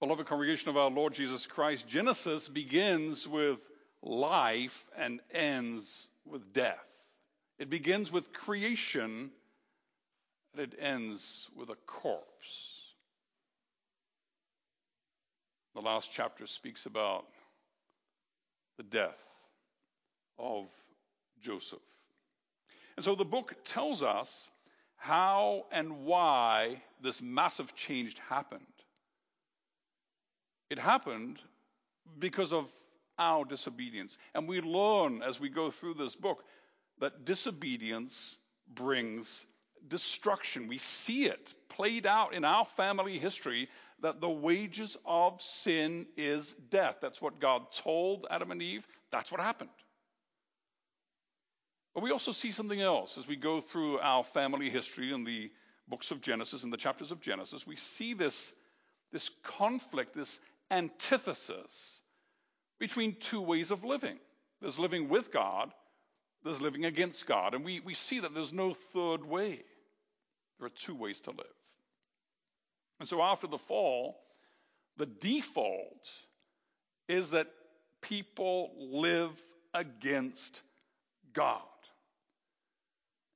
Beloved 0.00 0.26
congregation 0.26 0.68
of 0.68 0.76
our 0.76 0.90
Lord 0.90 1.14
Jesus 1.14 1.46
Christ, 1.46 1.88
Genesis 1.88 2.48
begins 2.48 3.26
with 3.26 3.58
life 4.02 4.84
and 4.96 5.20
ends 5.32 6.08
with 6.26 6.52
death. 6.52 6.84
It 7.58 7.70
begins 7.70 8.12
with 8.12 8.32
creation 8.34 9.30
and 10.52 10.62
it 10.62 10.78
ends 10.78 11.48
with 11.56 11.70
a 11.70 11.76
corpse. 11.86 12.76
The 15.74 15.80
last 15.80 16.10
chapter 16.12 16.46
speaks 16.46 16.84
about 16.84 17.24
the 18.76 18.82
death 18.82 19.16
of 20.38 20.66
Joseph. 21.40 21.78
And 22.96 23.04
so 23.04 23.14
the 23.14 23.24
book 23.24 23.54
tells 23.64 24.02
us 24.02 24.50
how 24.96 25.64
and 25.72 26.04
why 26.04 26.82
this 27.02 27.22
massive 27.22 27.74
change 27.74 28.18
happened. 28.28 28.62
It 30.70 30.78
happened 30.78 31.38
because 32.18 32.52
of 32.52 32.66
our 33.18 33.44
disobedience. 33.44 34.18
And 34.34 34.48
we 34.48 34.60
learn 34.60 35.22
as 35.22 35.40
we 35.40 35.48
go 35.48 35.70
through 35.70 35.94
this 35.94 36.14
book 36.14 36.44
that 37.00 37.24
disobedience 37.24 38.36
brings 38.74 39.46
destruction. 39.88 40.68
We 40.68 40.78
see 40.78 41.26
it 41.26 41.54
played 41.68 42.06
out 42.06 42.34
in 42.34 42.44
our 42.44 42.64
family 42.64 43.18
history 43.18 43.68
that 44.02 44.20
the 44.20 44.28
wages 44.28 44.96
of 45.06 45.40
sin 45.40 46.06
is 46.16 46.54
death. 46.70 46.96
That's 47.00 47.22
what 47.22 47.40
God 47.40 47.72
told 47.72 48.26
Adam 48.30 48.50
and 48.50 48.60
Eve. 48.60 48.86
That's 49.10 49.30
what 49.30 49.40
happened. 49.40 49.70
But 51.94 52.02
we 52.02 52.10
also 52.10 52.32
see 52.32 52.50
something 52.50 52.80
else 52.80 53.16
as 53.16 53.26
we 53.26 53.36
go 53.36 53.60
through 53.60 53.98
our 54.00 54.22
family 54.22 54.68
history 54.68 55.14
in 55.14 55.24
the 55.24 55.50
books 55.88 56.10
of 56.10 56.20
Genesis 56.20 56.62
and 56.62 56.72
the 56.72 56.76
chapters 56.76 57.10
of 57.10 57.20
Genesis. 57.20 57.66
We 57.66 57.76
see 57.76 58.12
this, 58.12 58.52
this 59.12 59.30
conflict, 59.42 60.14
this 60.14 60.40
antithesis 60.70 62.00
between 62.78 63.16
two 63.20 63.40
ways 63.40 63.70
of 63.70 63.84
living. 63.84 64.18
There's 64.60 64.78
living 64.78 65.08
with 65.08 65.32
God, 65.32 65.70
there's 66.44 66.60
living 66.60 66.84
against 66.84 67.26
God. 67.26 67.54
And 67.54 67.64
we, 67.64 67.80
we 67.80 67.94
see 67.94 68.20
that 68.20 68.34
there's 68.34 68.52
no 68.52 68.74
third 68.92 69.24
way. 69.24 69.62
There 70.58 70.66
are 70.66 70.70
two 70.70 70.94
ways 70.94 71.20
to 71.22 71.30
live. 71.30 71.46
And 73.00 73.08
so 73.08 73.22
after 73.22 73.46
the 73.46 73.58
fall, 73.58 74.16
the 74.96 75.06
default 75.06 76.06
is 77.08 77.32
that 77.32 77.48
people 78.00 78.70
live 78.78 79.30
against 79.74 80.62
God. 81.32 81.60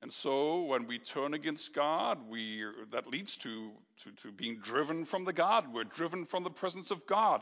And 0.01 0.11
so 0.11 0.63
when 0.63 0.87
we 0.87 0.97
turn 0.97 1.35
against 1.35 1.75
God, 1.75 2.17
we, 2.27 2.63
that 2.91 3.07
leads 3.07 3.37
to, 3.37 3.71
to, 4.03 4.11
to 4.23 4.31
being 4.31 4.59
driven 4.59 5.05
from 5.05 5.25
the 5.25 5.33
God. 5.33 5.71
We're 5.71 5.83
driven 5.83 6.25
from 6.25 6.43
the 6.43 6.49
presence 6.49 6.89
of 6.89 7.05
God. 7.05 7.41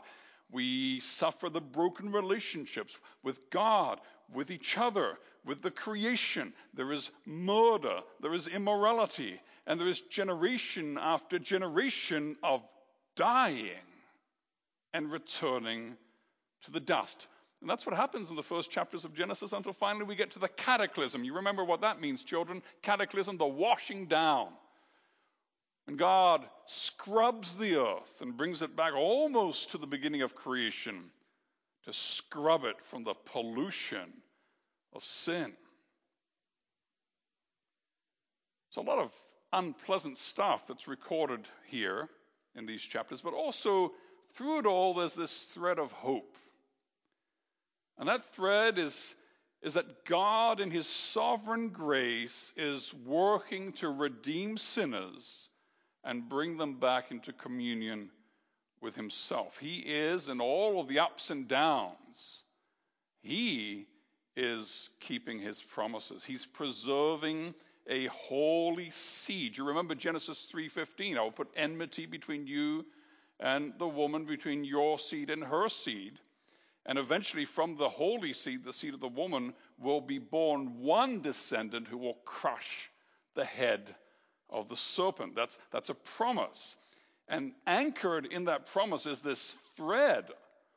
We 0.52 1.00
suffer 1.00 1.48
the 1.48 1.60
broken 1.60 2.12
relationships 2.12 2.96
with 3.22 3.38
God, 3.50 4.00
with 4.32 4.50
each 4.50 4.76
other, 4.76 5.16
with 5.44 5.62
the 5.62 5.70
creation. 5.70 6.52
There 6.74 6.92
is 6.92 7.10
murder, 7.24 8.00
there 8.20 8.34
is 8.34 8.48
immorality, 8.48 9.40
and 9.66 9.80
there 9.80 9.88
is 9.88 10.00
generation 10.00 10.98
after 11.00 11.38
generation 11.38 12.36
of 12.42 12.62
dying 13.16 13.70
and 14.92 15.10
returning 15.10 15.96
to 16.64 16.70
the 16.72 16.80
dust. 16.80 17.26
And 17.60 17.68
that's 17.68 17.84
what 17.84 17.94
happens 17.94 18.30
in 18.30 18.36
the 18.36 18.42
first 18.42 18.70
chapters 18.70 19.04
of 19.04 19.14
Genesis 19.14 19.52
until 19.52 19.74
finally 19.74 20.04
we 20.04 20.16
get 20.16 20.30
to 20.32 20.38
the 20.38 20.48
cataclysm. 20.48 21.24
You 21.24 21.34
remember 21.34 21.62
what 21.62 21.82
that 21.82 22.00
means, 22.00 22.24
children? 22.24 22.62
Cataclysm, 22.82 23.36
the 23.36 23.46
washing 23.46 24.06
down. 24.06 24.48
And 25.86 25.98
God 25.98 26.46
scrubs 26.66 27.56
the 27.56 27.76
earth 27.76 28.22
and 28.22 28.36
brings 28.36 28.62
it 28.62 28.76
back 28.76 28.94
almost 28.94 29.72
to 29.72 29.78
the 29.78 29.86
beginning 29.86 30.22
of 30.22 30.34
creation 30.34 31.10
to 31.84 31.92
scrub 31.92 32.64
it 32.64 32.76
from 32.84 33.04
the 33.04 33.14
pollution 33.26 34.12
of 34.94 35.04
sin. 35.04 35.52
So, 38.70 38.82
a 38.82 38.84
lot 38.84 38.98
of 38.98 39.12
unpleasant 39.52 40.16
stuff 40.16 40.66
that's 40.66 40.86
recorded 40.86 41.46
here 41.66 42.08
in 42.54 42.66
these 42.66 42.82
chapters, 42.82 43.20
but 43.20 43.34
also 43.34 43.92
through 44.34 44.60
it 44.60 44.66
all, 44.66 44.94
there's 44.94 45.14
this 45.14 45.44
thread 45.44 45.78
of 45.78 45.90
hope. 45.92 46.36
And 48.00 48.08
that 48.08 48.34
thread 48.34 48.78
is, 48.78 49.14
is 49.60 49.74
that 49.74 50.06
God, 50.06 50.58
in 50.58 50.70
His 50.70 50.86
sovereign 50.86 51.68
grace, 51.68 52.50
is 52.56 52.94
working 53.04 53.74
to 53.74 53.90
redeem 53.90 54.56
sinners 54.56 55.50
and 56.02 56.26
bring 56.26 56.56
them 56.56 56.80
back 56.80 57.10
into 57.10 57.34
communion 57.34 58.08
with 58.80 58.96
Himself. 58.96 59.58
He 59.58 59.80
is, 59.80 60.30
in 60.30 60.40
all 60.40 60.80
of 60.80 60.88
the 60.88 61.00
ups 61.00 61.30
and 61.30 61.46
downs, 61.46 62.44
He 63.22 63.86
is 64.34 64.88
keeping 65.00 65.38
His 65.38 65.62
promises. 65.62 66.24
He's 66.24 66.46
preserving 66.46 67.54
a 67.86 68.06
holy 68.06 68.90
seed. 68.90 69.58
You 69.58 69.64
remember 69.64 69.94
Genesis 69.94 70.50
3:15, 70.50 71.18
I 71.18 71.20
will 71.20 71.32
put 71.32 71.52
enmity 71.54 72.06
between 72.06 72.46
you 72.46 72.86
and 73.38 73.74
the 73.78 73.88
woman, 73.88 74.24
between 74.24 74.64
your 74.64 74.98
seed 74.98 75.28
and 75.28 75.44
her 75.44 75.68
seed. 75.68 76.18
And 76.86 76.98
eventually, 76.98 77.44
from 77.44 77.76
the 77.76 77.88
holy 77.88 78.32
seed, 78.32 78.64
the 78.64 78.72
seed 78.72 78.94
of 78.94 79.00
the 79.00 79.08
woman, 79.08 79.52
will 79.78 80.00
be 80.00 80.18
born 80.18 80.80
one 80.80 81.20
descendant 81.20 81.86
who 81.86 81.98
will 81.98 82.18
crush 82.24 82.90
the 83.34 83.44
head 83.44 83.94
of 84.48 84.68
the 84.68 84.76
serpent. 84.76 85.34
That's, 85.34 85.58
that's 85.70 85.90
a 85.90 85.94
promise. 85.94 86.76
And 87.28 87.52
anchored 87.66 88.26
in 88.26 88.46
that 88.46 88.66
promise 88.66 89.06
is 89.06 89.20
this 89.20 89.56
thread 89.76 90.26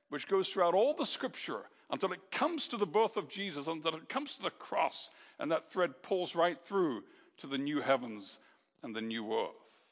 which 0.09 0.27
goes 0.27 0.49
throughout 0.49 0.75
all 0.75 0.93
the 0.93 1.05
scripture 1.05 1.61
until 1.89 2.11
it 2.11 2.31
comes 2.31 2.67
to 2.67 2.77
the 2.77 2.85
birth 2.85 3.17
of 3.17 3.29
Jesus, 3.29 3.67
until 3.67 3.95
it 3.95 4.09
comes 4.09 4.35
to 4.35 4.43
the 4.43 4.49
cross, 4.51 5.09
and 5.39 5.51
that 5.51 5.71
thread 5.71 6.03
pulls 6.03 6.35
right 6.35 6.59
through 6.65 7.03
to 7.37 7.47
the 7.47 7.57
new 7.57 7.81
heavens 7.81 8.39
and 8.83 8.95
the 8.95 9.01
new 9.01 9.33
earth. 9.33 9.83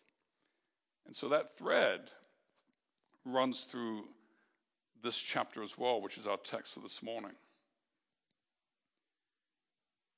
And 1.07 1.16
so 1.16 1.29
that 1.29 1.57
thread 1.57 2.01
runs 3.25 3.61
through 3.61 4.03
this 5.03 5.17
chapter 5.17 5.63
as 5.63 5.78
well, 5.78 6.01
which 6.01 6.17
is 6.17 6.28
our 6.28 6.38
text 6.38 6.73
for 6.73 6.79
this 6.79 7.01
morning. 7.01 7.31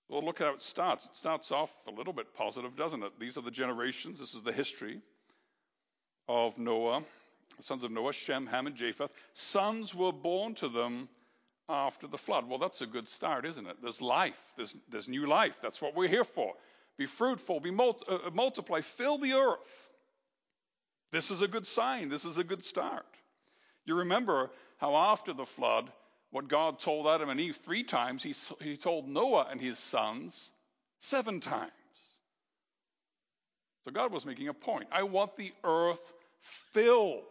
Well, 0.10 0.24
look 0.24 0.40
how 0.40 0.54
it 0.54 0.62
starts. 0.62 1.06
It 1.06 1.16
starts 1.16 1.52
off 1.52 1.72
a 1.88 1.92
little 1.92 2.14
bit 2.14 2.34
positive, 2.36 2.76
doesn't 2.76 3.02
it? 3.04 3.14
These 3.20 3.38
are 3.38 3.42
the 3.42 3.52
generations. 3.52 4.20
This 4.20 4.36
is 4.36 4.44
the 4.44 4.52
history 4.52 5.02
of 6.28 6.58
Noah, 6.58 7.04
the 7.58 7.64
sons 7.64 7.84
of 7.84 7.92
Noah, 7.92 8.14
Shem, 8.14 8.46
Ham, 8.48 8.68
and 8.68 8.76
Japheth. 8.76 9.12
Sons 9.34 9.96
were 9.96 10.12
born 10.12 10.56
to 10.56 10.70
them 10.70 11.10
after 11.70 12.08
the 12.08 12.18
flood. 12.18 12.48
Well, 12.48 12.60
that's 12.60 12.82
a 12.82 12.86
good 12.86 13.08
start, 13.08 13.46
isn't 13.46 13.66
it? 13.66 13.78
There's 13.82 14.02
life, 14.02 14.40
there's, 14.58 14.76
there's 14.90 15.10
new 15.10 15.26
life. 15.26 15.58
That's 15.62 15.82
what 15.82 15.96
we're 15.96 16.10
here 16.10 16.26
for. 16.26 16.54
Be 16.98 17.06
fruitful, 17.06 17.60
be 17.60 17.72
multi- 17.72 18.06
uh, 18.08 18.30
multiply, 18.34 18.82
fill 18.82 19.18
the 19.18 19.34
earth. 19.34 19.58
This 21.12 21.32
is 21.32 21.42
a 21.42 21.48
good 21.48 21.66
sign. 21.66 22.10
This 22.10 22.26
is 22.26 22.38
a 22.38 22.44
good 22.44 22.64
start. 22.64 23.06
You 23.86 23.96
remember 23.96 24.50
how 24.84 24.98
after 24.98 25.32
the 25.32 25.46
flood, 25.46 25.90
what 26.32 26.50
God 26.50 26.78
told 26.78 27.08
Adam 27.08 27.30
and 27.30 27.40
Eve 27.40 27.58
three 27.64 27.86
times, 27.86 28.22
he, 28.22 28.36
he 28.60 28.76
told 28.76 29.08
Noah 29.08 29.48
and 29.50 29.62
his 29.62 29.80
sons 29.80 30.52
seven 31.00 31.40
times. 31.40 31.72
So 33.86 33.92
God 33.92 34.12
was 34.12 34.26
making 34.26 34.50
a 34.50 34.54
point. 34.54 34.90
I 34.92 35.04
want 35.04 35.38
the 35.38 35.54
earth 35.64 36.12
filled 36.74 37.24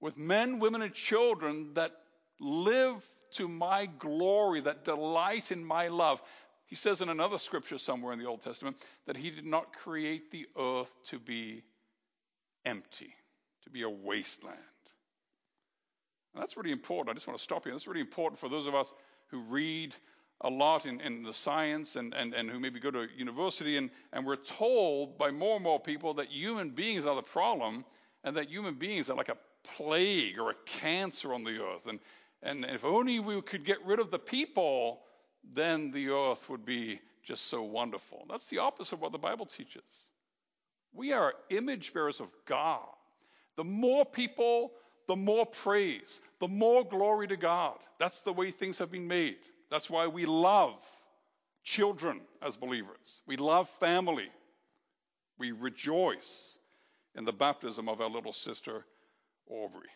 with 0.00 0.18
men, 0.18 0.58
women, 0.58 0.82
and 0.82 0.92
children 0.92 1.74
that 1.74 1.92
live 2.40 3.00
to 3.34 3.46
my 3.46 3.86
glory, 3.86 4.62
that 4.62 4.84
delight 4.84 5.52
in 5.52 5.64
my 5.64 5.86
love. 5.86 6.20
He 6.66 6.74
says 6.74 7.02
in 7.02 7.08
another 7.08 7.38
scripture 7.38 7.78
somewhere 7.78 8.12
in 8.12 8.18
the 8.18 8.26
Old 8.26 8.40
Testament 8.40 8.78
that 9.06 9.16
he 9.16 9.30
did 9.30 9.46
not 9.46 9.76
create 9.76 10.32
the 10.32 10.46
earth 10.58 10.92
to 11.10 11.20
be 11.20 11.62
empty, 12.64 13.14
to 13.62 13.70
be 13.70 13.82
a 13.82 13.88
wasteland. 13.88 14.58
And 16.34 16.42
that's 16.42 16.56
really 16.56 16.72
important. 16.72 17.10
I 17.10 17.14
just 17.14 17.26
want 17.26 17.38
to 17.38 17.44
stop 17.44 17.64
here. 17.64 17.72
That's 17.72 17.86
really 17.86 18.00
important 18.00 18.38
for 18.38 18.48
those 18.48 18.66
of 18.66 18.74
us 18.74 18.92
who 19.28 19.40
read 19.40 19.94
a 20.42 20.48
lot 20.48 20.86
in, 20.86 21.00
in 21.00 21.22
the 21.22 21.34
science 21.34 21.96
and, 21.96 22.14
and, 22.14 22.34
and 22.34 22.48
who 22.48 22.58
maybe 22.58 22.80
go 22.80 22.90
to 22.90 23.06
university, 23.16 23.76
and, 23.76 23.90
and 24.12 24.26
we're 24.26 24.36
told 24.36 25.18
by 25.18 25.30
more 25.30 25.56
and 25.56 25.64
more 25.64 25.78
people 25.78 26.14
that 26.14 26.28
human 26.28 26.70
beings 26.70 27.04
are 27.04 27.14
the 27.14 27.22
problem 27.22 27.84
and 28.24 28.36
that 28.36 28.48
human 28.48 28.74
beings 28.74 29.10
are 29.10 29.16
like 29.16 29.28
a 29.28 29.36
plague 29.76 30.38
or 30.38 30.50
a 30.50 30.54
cancer 30.64 31.34
on 31.34 31.44
the 31.44 31.58
earth. 31.62 31.86
And, 31.86 31.98
and 32.42 32.64
if 32.64 32.84
only 32.84 33.20
we 33.20 33.42
could 33.42 33.64
get 33.64 33.84
rid 33.84 33.98
of 33.98 34.10
the 34.10 34.18
people, 34.18 35.00
then 35.54 35.90
the 35.90 36.08
earth 36.08 36.48
would 36.48 36.64
be 36.64 37.00
just 37.22 37.48
so 37.48 37.62
wonderful. 37.62 38.24
That's 38.28 38.46
the 38.46 38.58
opposite 38.58 38.94
of 38.94 39.00
what 39.02 39.12
the 39.12 39.18
Bible 39.18 39.46
teaches. 39.46 39.82
We 40.94 41.12
are 41.12 41.34
image 41.50 41.92
bearers 41.92 42.20
of 42.20 42.28
God. 42.46 42.88
The 43.56 43.64
more 43.64 44.04
people 44.04 44.72
the 45.10 45.16
more 45.16 45.44
praise, 45.44 46.20
the 46.38 46.46
more 46.46 46.84
glory 46.84 47.26
to 47.26 47.36
God. 47.36 47.74
That's 47.98 48.20
the 48.20 48.32
way 48.32 48.52
things 48.52 48.78
have 48.78 48.92
been 48.92 49.08
made. 49.08 49.38
That's 49.68 49.90
why 49.90 50.06
we 50.06 50.24
love 50.24 50.76
children 51.64 52.20
as 52.40 52.56
believers. 52.56 53.20
We 53.26 53.36
love 53.36 53.68
family. 53.80 54.28
We 55.36 55.50
rejoice 55.50 56.56
in 57.16 57.24
the 57.24 57.32
baptism 57.32 57.88
of 57.88 58.00
our 58.00 58.08
little 58.08 58.32
sister 58.32 58.84
Aubrey. 59.48 59.88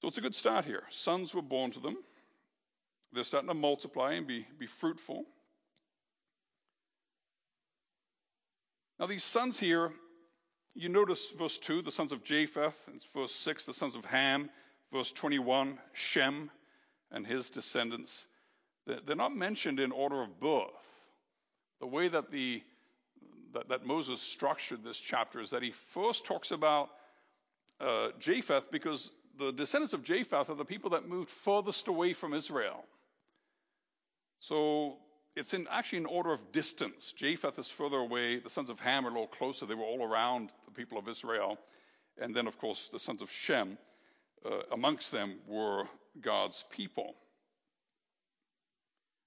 So 0.00 0.08
it's 0.08 0.16
a 0.16 0.22
good 0.22 0.34
start 0.34 0.64
here. 0.64 0.84
Sons 0.88 1.34
were 1.34 1.42
born 1.42 1.72
to 1.72 1.80
them. 1.80 1.98
They're 3.12 3.22
starting 3.24 3.48
to 3.48 3.54
multiply 3.54 4.14
and 4.14 4.26
be, 4.26 4.46
be 4.58 4.66
fruitful. 4.66 5.26
Now, 8.98 9.04
these 9.04 9.24
sons 9.24 9.60
here, 9.60 9.92
you 10.76 10.88
notice 10.90 11.30
verse 11.30 11.56
2, 11.58 11.82
the 11.82 11.90
sons 11.90 12.12
of 12.12 12.22
Japheth, 12.22 12.74
it's 12.94 13.06
verse 13.06 13.34
6, 13.34 13.64
the 13.64 13.72
sons 13.72 13.94
of 13.94 14.04
Ham, 14.04 14.50
verse 14.92 15.10
21, 15.12 15.78
Shem 15.94 16.50
and 17.10 17.26
his 17.26 17.50
descendants. 17.50 18.26
They're 18.86 19.16
not 19.16 19.34
mentioned 19.34 19.80
in 19.80 19.90
order 19.90 20.22
of 20.22 20.38
birth. 20.38 20.68
The 21.80 21.86
way 21.86 22.08
that, 22.08 22.30
the, 22.30 22.62
that, 23.54 23.68
that 23.68 23.86
Moses 23.86 24.20
structured 24.20 24.84
this 24.84 24.98
chapter 24.98 25.40
is 25.40 25.50
that 25.50 25.62
he 25.62 25.72
first 25.72 26.24
talks 26.24 26.50
about 26.50 26.90
uh, 27.80 28.08
Japheth 28.20 28.70
because 28.70 29.10
the 29.38 29.52
descendants 29.52 29.92
of 29.92 30.04
Japheth 30.04 30.50
are 30.50 30.54
the 30.54 30.64
people 30.64 30.90
that 30.90 31.08
moved 31.08 31.30
furthest 31.30 31.88
away 31.88 32.12
from 32.12 32.32
Israel. 32.32 32.84
So 34.40 34.98
it's 35.36 35.52
in 35.52 35.68
actually 35.70 35.98
in 35.98 36.06
order 36.06 36.32
of 36.32 36.52
distance. 36.52 37.12
Japheth 37.14 37.58
is 37.58 37.70
further 37.70 37.98
away. 37.98 38.38
The 38.38 38.50
sons 38.50 38.70
of 38.70 38.80
Ham 38.80 39.04
are 39.04 39.10
a 39.10 39.12
little 39.12 39.26
closer. 39.26 39.66
They 39.66 39.74
were 39.74 39.84
all 39.84 40.02
around 40.02 40.50
the 40.64 40.72
people 40.72 40.98
of 40.98 41.08
Israel. 41.08 41.58
And 42.18 42.34
then, 42.34 42.46
of 42.46 42.58
course, 42.58 42.88
the 42.90 42.98
sons 42.98 43.20
of 43.20 43.30
Shem, 43.30 43.76
uh, 44.44 44.60
amongst 44.72 45.12
them 45.12 45.36
were 45.46 45.84
God's 46.20 46.64
people. 46.70 47.14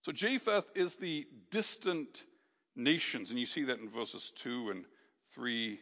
So 0.02 0.12
Japheth 0.12 0.66
is 0.76 0.96
the 0.96 1.28
distant 1.52 2.24
nations, 2.76 3.30
and 3.30 3.40
you 3.40 3.46
see 3.46 3.64
that 3.64 3.80
in 3.80 3.90
verses 3.90 4.32
2 4.38 4.72
and 4.72 4.86
3 5.36 5.80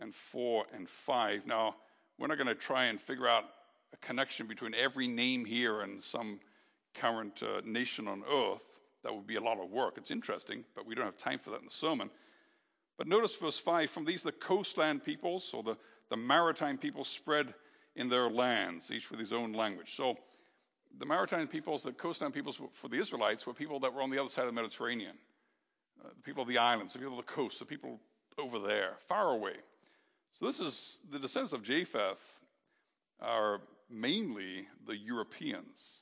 and 0.00 0.12
4 0.12 0.64
and 0.74 0.88
5. 0.88 1.46
Now, 1.46 1.76
we're 2.18 2.26
not 2.26 2.38
going 2.38 2.48
to 2.48 2.54
try 2.54 2.86
and 2.86 3.00
figure 3.00 3.28
out 3.28 3.44
a 3.92 3.96
connection 3.98 4.48
between 4.48 4.74
every 4.74 5.06
name 5.06 5.44
here 5.44 5.82
and 5.82 6.02
some 6.02 6.40
current 6.94 7.42
uh, 7.42 7.60
nation 7.64 8.08
on 8.08 8.24
earth. 8.28 8.62
That 9.04 9.14
would 9.14 9.26
be 9.26 9.36
a 9.36 9.40
lot 9.40 9.60
of 9.60 9.70
work. 9.70 9.94
It's 9.96 10.10
interesting, 10.10 10.64
but 10.74 10.86
we 10.86 10.94
don't 10.94 11.04
have 11.04 11.16
time 11.16 11.38
for 11.38 11.50
that 11.50 11.60
in 11.60 11.66
the 11.66 11.70
sermon. 11.70 12.10
But 12.96 13.06
notice 13.06 13.34
verse 13.36 13.58
5 13.58 13.90
from 13.90 14.04
these, 14.04 14.22
the 14.22 14.32
coastland 14.32 15.04
peoples, 15.04 15.52
or 15.54 15.62
the, 15.62 15.76
the 16.10 16.16
maritime 16.16 16.78
peoples, 16.78 17.08
spread 17.08 17.54
in 17.96 18.08
their 18.08 18.30
lands, 18.30 18.90
each 18.90 19.10
with 19.10 19.20
his 19.20 19.32
own 19.32 19.52
language. 19.52 19.94
So 19.94 20.16
the 20.98 21.06
maritime 21.06 21.46
peoples, 21.46 21.82
the 21.82 21.92
coastland 21.92 22.34
peoples 22.34 22.58
for 22.72 22.88
the 22.88 22.98
Israelites, 22.98 23.46
were 23.46 23.54
people 23.54 23.78
that 23.80 23.92
were 23.92 24.02
on 24.02 24.10
the 24.10 24.18
other 24.18 24.30
side 24.30 24.46
of 24.46 24.54
the 24.54 24.60
Mediterranean. 24.60 25.16
Uh, 26.04 26.08
the 26.16 26.22
people 26.22 26.42
of 26.42 26.48
the 26.48 26.58
islands, 26.58 26.92
the 26.92 26.98
people 26.98 27.18
of 27.18 27.26
the 27.26 27.32
coast, 27.32 27.58
the 27.58 27.64
people 27.64 28.00
over 28.38 28.58
there, 28.58 28.94
far 29.08 29.30
away. 29.30 29.54
So 30.38 30.46
this 30.46 30.60
is 30.60 30.98
the 31.12 31.18
descendants 31.18 31.52
of 31.52 31.62
Japheth 31.62 32.18
are 33.20 33.60
mainly 33.90 34.66
the 34.86 34.96
Europeans. 34.96 36.00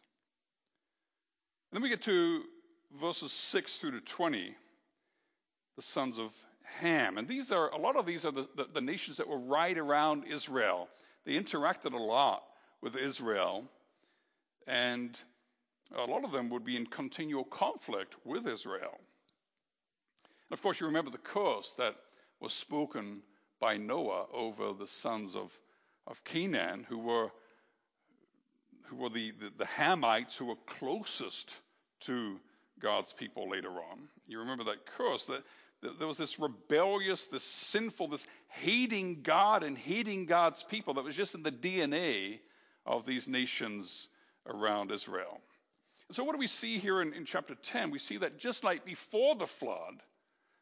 And 1.71 1.77
then 1.77 1.83
we 1.83 1.89
get 1.89 2.03
to 2.03 2.45
verses 3.01 3.33
6 3.33 3.77
through 3.77 3.93
to 3.93 4.01
20, 4.01 4.55
the 5.77 5.83
sons 5.83 6.19
of 6.19 6.31
Ham. 6.81 7.19
And 7.19 7.29
these 7.29 7.53
are, 7.53 7.71
a 7.71 7.79
lot 7.79 7.97
of 7.97 8.07
these 8.07 8.25
are 8.25 8.33
the, 8.33 8.49
the, 8.57 8.67
the 8.75 8.81
nations 8.81 9.17
that 9.19 9.29
were 9.29 9.39
right 9.39 9.77
around 9.77 10.25
Israel. 10.25 10.89
They 11.25 11.33
interacted 11.33 11.93
a 11.93 12.03
lot 12.03 12.43
with 12.81 12.97
Israel, 12.97 13.65
and 14.67 15.19
a 15.97 16.05
lot 16.05 16.25
of 16.25 16.33
them 16.33 16.51
would 16.51 16.65
be 16.65 16.77
in 16.77 16.87
continual 16.87 17.45
conflict 17.45 18.15
with 18.25 18.47
Israel. 18.47 18.99
And 20.51 20.59
of 20.59 20.63
course, 20.63 20.81
you 20.81 20.87
remember 20.87 21.11
the 21.11 21.19
curse 21.19 21.75
that 21.79 21.95
was 22.41 22.53
spoken 22.53 23.23
by 23.61 23.77
Noah 23.77 24.27
over 24.35 24.73
the 24.73 24.87
sons 24.87 25.37
of, 25.37 25.57
of 26.07 26.23
Canaan, 26.25 26.85
who 26.89 26.99
were, 26.99 27.31
who 28.87 28.97
were 28.97 29.09
the, 29.09 29.31
the, 29.33 29.53
the 29.59 29.65
Hamites 29.65 30.37
who 30.37 30.47
were 30.47 30.57
closest 30.67 31.55
to 32.01 32.41
God's 32.81 33.13
people 33.13 33.49
later 33.49 33.71
on. 33.71 34.09
You 34.27 34.41
remember 34.41 34.65
that 34.65 34.87
curse 34.87 35.27
that, 35.27 35.43
that 35.83 35.99
there 35.99 36.07
was 36.07 36.19
this 36.19 36.39
rebellious, 36.39 37.27
this 37.27 37.45
sinful, 37.45 38.09
this 38.09 38.27
hating 38.49 39.23
God 39.23 39.63
and 39.63 39.77
hating 39.77 40.27
God's 40.27 40.63
people 40.63 40.95
that 40.95 41.05
was 41.05 41.17
just 41.17 41.35
in 41.35 41.43
the 41.43 41.53
DNA 41.53 42.41
of 42.87 43.07
these 43.07 43.29
nations 43.29 44.09
around 44.47 44.91
Israel. 44.91 45.41
And 46.09 46.17
so, 46.17 46.25
what 46.25 46.33
do 46.33 46.39
we 46.39 46.47
see 46.47 46.79
here 46.79 47.01
in, 47.01 47.15
in 47.15 47.25
chapter 47.25 47.55
10? 47.55 47.91
We 47.91 47.99
see 47.99 48.19
that 48.19 48.39
just 48.39 48.65
like 48.65 48.85
before 48.85 49.37
the 49.37 49.47
flood, 49.47 50.03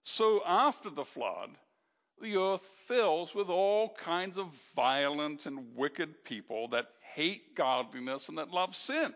so 0.04 0.42
after 0.46 0.90
the 0.90 1.04
flood, 1.04 1.50
the 2.20 2.36
earth 2.36 2.66
fills 2.86 3.34
with 3.34 3.48
all 3.48 3.94
kinds 3.94 4.38
of 4.38 4.48
violent 4.76 5.46
and 5.46 5.74
wicked 5.74 6.24
people 6.24 6.68
that 6.68 6.86
hate 7.14 7.54
godliness 7.54 8.28
and 8.28 8.38
that 8.38 8.50
love 8.50 8.76
sin. 8.76 9.14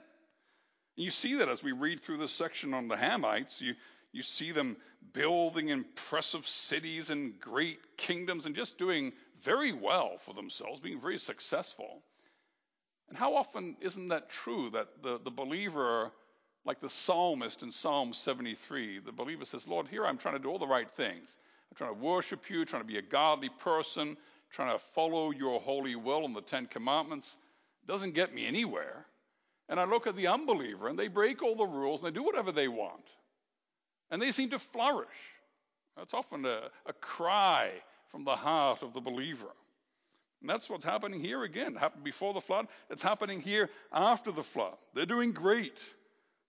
You 0.97 1.11
see 1.11 1.35
that 1.37 1.49
as 1.49 1.63
we 1.63 1.73
read 1.73 2.03
through 2.03 2.19
this 2.19 2.33
section 2.33 2.73
on 2.73 2.89
the 2.89 2.97
Hamites. 2.97 3.61
You, 3.61 3.75
you 4.13 4.23
see 4.23 4.53
them 4.53 4.77
building 5.13 5.69
impressive 5.71 6.47
cities 6.47 7.11
and 7.11 7.39
great 7.41 7.97
kingdoms 7.97 8.47
and 8.47 8.55
just 8.55 8.79
doing 8.79 9.13
very 9.43 9.73
well 9.73 10.19
for 10.19 10.35
themselves, 10.35 10.81
being 10.81 11.01
very 11.01 11.19
successful. 11.19 12.03
And 13.09 13.19
how 13.19 13.35
often 13.35 13.77
isn't 13.81 14.09
that 14.09 14.31
true 14.31 14.71
that 14.71 15.03
the, 15.03 15.19
the 15.23 15.31
believer, 15.31 16.13
like 16.65 16.81
the 16.81 16.89
psalmist 16.89 17.63
in 17.63 17.71
Psalm 17.71 18.15
73, 18.15 19.01
the 19.01 19.13
believer 19.13 19.45
says, 19.45 19.67
Lord, 19.67 19.89
here 19.89 20.07
I'm 20.07 20.17
trying 20.17 20.37
to 20.37 20.43
do 20.43 20.49
all 20.49 20.59
the 20.59 20.67
right 20.67 20.91
things. 20.91 21.37
I'm 21.71 21.77
trying 21.77 21.95
to 21.95 22.01
worship 22.01 22.49
you, 22.49 22.65
trying 22.65 22.83
to 22.83 22.89
be 22.89 22.99
a 22.99 23.03
godly 23.03 23.51
person, 23.59 24.17
trying 24.51 24.73
to 24.73 24.83
follow 24.95 25.33
your 25.33 25.61
holy 25.61 25.97
will 25.97 26.25
and 26.25 26.37
the 26.37 26.41
Ten 26.41 26.67
Commandments. 26.67 27.37
It 27.83 27.91
doesn't 27.91 28.15
get 28.15 28.33
me 28.33 28.47
anywhere. 28.47 29.07
And 29.69 29.81
I 29.81 29.85
look 29.85 30.07
at 30.07 30.17
the 30.17 30.27
unbeliever 30.27 30.89
and 30.89 30.99
they 30.99 31.09
break 31.09 31.43
all 31.43 31.57
the 31.57 31.67
rules 31.67 32.03
and 32.03 32.11
they 32.11 32.15
do 32.15 32.25
whatever 32.25 32.53
they 32.53 32.69
want. 32.69 33.05
And 34.11 34.21
they 34.21 34.31
seem 34.31 34.51
to 34.51 34.59
flourish. 34.59 35.09
That's 35.97 36.15
often 36.15 36.45
a, 36.45 36.69
a 36.87 36.93
cry 36.93 37.71
from 38.11 38.25
the 38.25 38.37
heart 38.37 38.83
of 38.83 38.93
the 38.93 39.01
believer. 39.01 39.51
And 40.41 40.51
that's 40.51 40.69
what's 40.69 40.85
happening 40.85 41.21
here 41.21 41.43
again. 41.43 41.75
It 41.77 41.79
happened 41.79 42.05
before 42.05 42.35
the 42.35 42.41
flood. 42.41 42.67
It's 42.91 43.03
happening 43.03 43.41
here 43.41 43.71
after 43.93 44.31
the 44.31 44.43
flood. 44.43 44.77
They're 44.93 45.07
doing 45.07 45.33
great. 45.33 45.79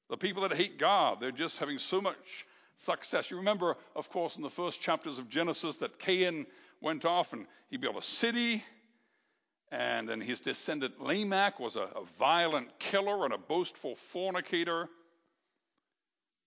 The 0.10 0.18
people 0.18 0.44
that 0.44 0.54
hate 0.54 0.78
God, 0.78 1.20
they're 1.22 1.32
just 1.32 1.58
having 1.60 1.80
so 1.80 2.02
much 2.02 2.46
success. 2.78 3.32
You 3.32 3.38
remember, 3.38 3.78
of 3.96 4.10
course, 4.10 4.36
in 4.36 4.44
the 4.44 4.50
first 4.50 4.82
chapters 4.82 5.18
of 5.18 5.30
Genesis 5.30 5.78
that 5.78 5.98
Cain 5.98 6.46
went 6.82 7.06
off 7.06 7.34
and 7.34 7.48
he 7.70 7.78
built 7.78 7.98
a 7.98 8.02
city. 8.02 8.64
And 9.76 10.08
then 10.08 10.22
his 10.22 10.40
descendant 10.40 11.02
Lamech 11.02 11.60
was 11.60 11.76
a, 11.76 11.82
a 11.82 12.06
violent 12.18 12.80
killer 12.80 13.26
and 13.26 13.34
a 13.34 13.38
boastful 13.38 13.98
fornicator. 14.14 14.88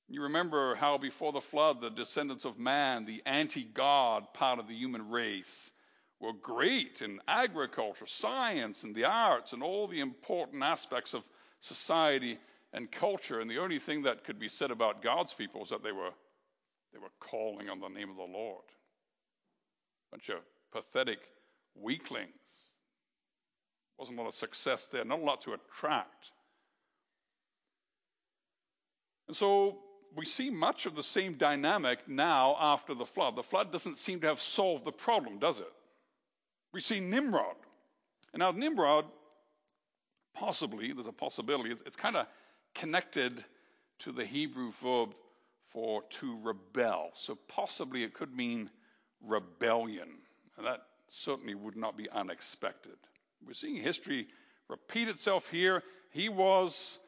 You 0.09 0.23
remember 0.23 0.75
how 0.75 0.97
before 0.97 1.33
the 1.33 1.43
flood, 1.43 1.83
the 1.83 1.91
descendants 1.91 2.47
of 2.47 2.59
man, 2.59 3.05
the 3.05 3.23
anti 3.27 3.65
God 3.65 4.33
part 4.33 4.59
of 4.59 4.67
the 4.67 4.75
human 4.75 5.11
race, 5.11 5.71
were 6.21 6.33
great 6.33 7.03
in 7.03 7.21
agriculture, 7.29 8.07
science, 8.07 8.83
and 8.83 8.95
the 8.95 9.05
arts, 9.05 9.53
and 9.53 9.63
all 9.63 9.89
the 9.89 10.01
important 10.01 10.63
aspects 10.63 11.13
of 11.13 11.23
society 11.61 12.39
and 12.73 12.91
culture. 12.91 13.41
And 13.41 13.51
the 13.51 13.59
only 13.59 13.79
thing 13.79 14.05
that 14.05 14.25
could 14.25 14.39
be 14.39 14.49
said 14.49 14.71
about 14.71 15.03
God's 15.03 15.35
people 15.35 15.65
is 15.65 15.69
that 15.69 15.83
they 15.83 15.93
were, 15.93 16.13
they 16.95 16.99
were 16.99 17.13
calling 17.21 17.69
on 17.69 17.81
the 17.81 17.89
name 17.89 18.09
of 18.09 18.17
the 18.17 18.23
Lord. 18.23 18.65
A 20.09 20.17
bunch 20.17 20.31
of 20.31 20.39
pathetic 20.73 21.19
weaklings. 21.75 22.33
Wasn't 23.99 24.19
a 24.19 24.23
lot 24.23 24.29
of 24.29 24.35
success 24.35 24.87
there, 24.93 25.05
not 25.05 25.19
a 25.19 25.25
lot 25.25 25.43
to 25.43 25.55
attract. 25.55 26.31
And 29.27 29.37
so 29.37 29.79
we 30.17 30.25
see 30.25 30.51
much 30.51 30.87
of 30.87 30.95
the 30.95 31.03
same 31.03 31.35
dynamic 31.35 32.09
now 32.09 32.57
after 32.59 32.95
the 32.95 33.05
flood. 33.05 33.37
The 33.37 33.43
flood 33.43 33.73
doesn't 33.73 33.97
seem 33.97 34.21
to 34.21 34.29
have 34.29 34.41
solved 34.41 34.85
the 34.85 34.93
problem, 34.93 35.39
does 35.39 35.59
it? 35.59 35.73
We 36.73 36.81
see 36.81 37.01
Nimrod. 37.01 37.57
And 38.33 38.41
now, 38.41 38.51
Nimrod, 38.51 39.07
possibly, 40.35 40.93
there's 40.93 41.07
a 41.07 41.13
possibility, 41.13 41.75
it's 41.87 41.97
kind 41.97 42.17
of 42.17 42.27
connected 42.75 43.45
to 44.01 44.13
the 44.13 44.25
Hebrew 44.25 44.73
verb 44.83 45.15
for 45.73 46.03
to 46.03 46.39
rebel. 46.43 47.11
So 47.17 47.37
possibly 47.49 48.03
it 48.05 48.15
could 48.15 48.35
mean 48.35 48.71
rebellion. 49.27 50.09
And 50.57 50.67
that 50.67 50.83
certainly 51.09 51.55
would 51.55 51.77
not 51.77 51.97
be 51.97 52.09
unexpected. 52.09 52.97
We're 53.47 53.55
seeing 53.55 53.77
history 53.77 54.27
repeat 54.69 55.09
itself 55.09 55.49
here. 55.51 55.83
He 56.11 56.29
was 56.29 56.99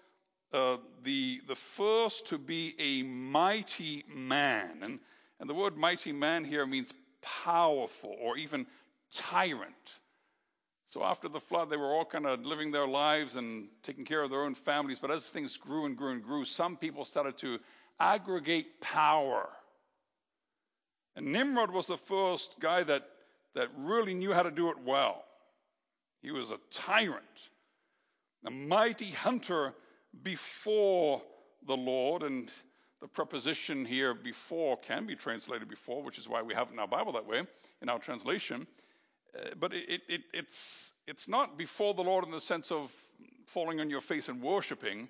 uh, 0.53 0.79
the, 1.05 1.41
the 1.47 1.55
first 1.55 2.29
to 2.29 2.39
be 2.39 2.75
a 2.79 3.03
mighty 3.03 4.05
man. 4.09 4.81
And, 4.83 4.99
and 5.39 5.49
the 5.49 5.55
word 5.55 5.77
mighty 5.77 6.13
man 6.13 6.45
here 6.45 6.67
means 6.67 6.93
powerful 7.23 8.15
or 8.21 8.37
even 8.37 8.67
tyrant. 9.13 9.75
So 10.89 11.05
after 11.05 11.29
the 11.29 11.39
flood, 11.41 11.71
they 11.71 11.77
were 11.77 11.93
all 11.93 12.05
kind 12.05 12.27
of 12.27 12.45
living 12.45 12.73
their 12.73 12.89
lives 12.89 13.37
and 13.37 13.69
taking 13.83 14.05
care 14.05 14.23
of 14.23 14.31
their 14.31 14.43
own 14.43 14.55
families. 14.55 14.99
But 14.99 15.13
as 15.13 15.25
things 15.27 15.57
grew 15.57 15.87
and 15.87 15.97
grew 15.97 16.13
and 16.13 16.23
grew, 16.23 16.45
some 16.45 16.77
people 16.77 17.05
started 17.05 17.39
to 17.39 17.59
aggregate 18.01 18.81
power. 18.81 19.49
And 21.15 21.27
Nimrod 21.27 21.71
was 21.71 21.87
the 21.87 21.97
first 21.97 22.57
guy 22.59 22.83
that 22.85 23.07
that 23.55 23.69
really 23.77 24.15
knew 24.15 24.33
how 24.33 24.43
to 24.43 24.51
do 24.51 24.71
it 24.71 24.77
well. 24.85 25.25
He 26.23 26.31
was 26.31 26.51
a 26.51 26.59
tyrant, 26.71 27.25
a 28.45 28.51
mighty 28.51 29.11
hunter 29.11 29.75
before 30.23 31.23
the 31.67 31.77
Lord, 31.77 32.23
and 32.23 32.51
the 33.01 33.09
preposition 33.09 33.85
here 33.85 34.15
before 34.15 34.77
can 34.77 35.07
be 35.07 35.17
translated 35.17 35.69
before, 35.69 36.03
which 36.03 36.19
is 36.19 36.29
why 36.29 36.43
we 36.43 36.55
have 36.55 36.69
it 36.69 36.73
in 36.73 36.79
our 36.79 36.89
Bible 36.89 37.13
that 37.13 37.27
way, 37.27 37.43
in 37.81 37.89
our 37.89 37.99
translation. 37.99 38.67
Uh, 39.35 39.51
but 39.59 39.73
it, 39.73 40.03
it, 40.09 40.23
it's, 40.35 40.93
it's 41.07 41.29
not 41.29 41.57
before 41.57 41.95
the 41.95 42.03
Lord 42.03 42.25
in 42.25 42.31
the 42.31 42.41
sense 42.41 42.71
of 42.71 42.93
falling 43.47 43.81
on 43.81 43.89
your 43.89 44.01
face 44.01 44.29
and 44.29 44.43
worshiping, 44.43 45.09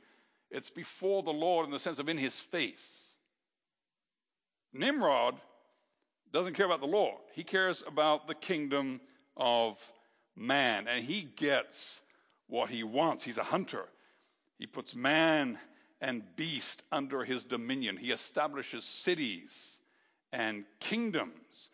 it's 0.50 0.70
before 0.70 1.22
the 1.22 1.30
Lord 1.30 1.66
in 1.66 1.72
the 1.72 1.78
sense 1.78 1.98
of 1.98 2.08
in 2.08 2.18
his 2.18 2.34
face. 2.34 3.14
Nimrod 4.72 5.36
doesn't 6.32 6.54
care 6.54 6.66
about 6.66 6.80
the 6.80 6.86
Lord, 6.86 7.18
he 7.34 7.42
cares 7.42 7.82
about 7.86 8.28
the 8.28 8.34
kingdom 8.34 9.00
of 9.36 9.80
man, 10.36 10.88
and 10.88 11.04
he 11.04 11.22
gets 11.22 12.02
what 12.48 12.70
he 12.70 12.82
wants. 12.82 13.24
He's 13.24 13.38
a 13.38 13.44
hunter. 13.44 13.84
He 14.58 14.66
puts 14.66 14.94
man 14.94 15.58
and 16.00 16.22
beast 16.36 16.82
under 16.90 17.24
his 17.24 17.44
dominion. 17.44 17.96
He 17.96 18.10
establishes 18.10 18.84
cities 18.84 19.78
and 20.32 20.64
kingdoms. 20.80 21.70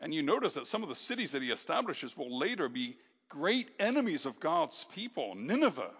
And 0.00 0.14
you 0.14 0.22
notice 0.22 0.54
that 0.54 0.66
some 0.66 0.82
of 0.82 0.88
the 0.88 0.94
cities 0.94 1.32
that 1.32 1.42
he 1.42 1.50
establishes 1.50 2.16
will 2.16 2.38
later 2.38 2.68
be 2.68 2.96
great 3.28 3.70
enemies 3.78 4.26
of 4.26 4.40
God's 4.40 4.84
people. 4.94 5.34
Nineveh, 5.34 5.90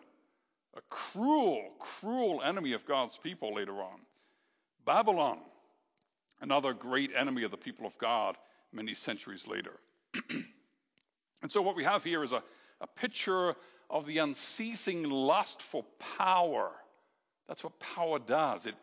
a 0.76 0.80
cruel, 0.88 1.70
cruel 1.78 2.42
enemy 2.42 2.72
of 2.72 2.86
God's 2.86 3.18
people 3.18 3.54
later 3.54 3.80
on. 3.80 4.00
Babylon, 4.84 5.38
another 6.40 6.72
great 6.72 7.10
enemy 7.16 7.42
of 7.42 7.50
the 7.50 7.56
people 7.56 7.86
of 7.86 7.96
God 7.98 8.36
many 8.72 8.94
centuries 8.94 9.46
later. 9.46 9.72
and 11.42 11.50
so, 11.50 11.62
what 11.62 11.76
we 11.76 11.84
have 11.84 12.02
here 12.02 12.24
is 12.24 12.32
a, 12.32 12.42
a 12.80 12.86
picture 12.86 13.54
of 13.90 14.06
the 14.06 14.18
unceasing 14.18 15.08
lust 15.08 15.62
for 15.62 15.84
power. 16.16 16.70
That's 17.46 17.62
what 17.62 17.78
power 17.78 18.18
does. 18.18 18.66
It, 18.66 18.74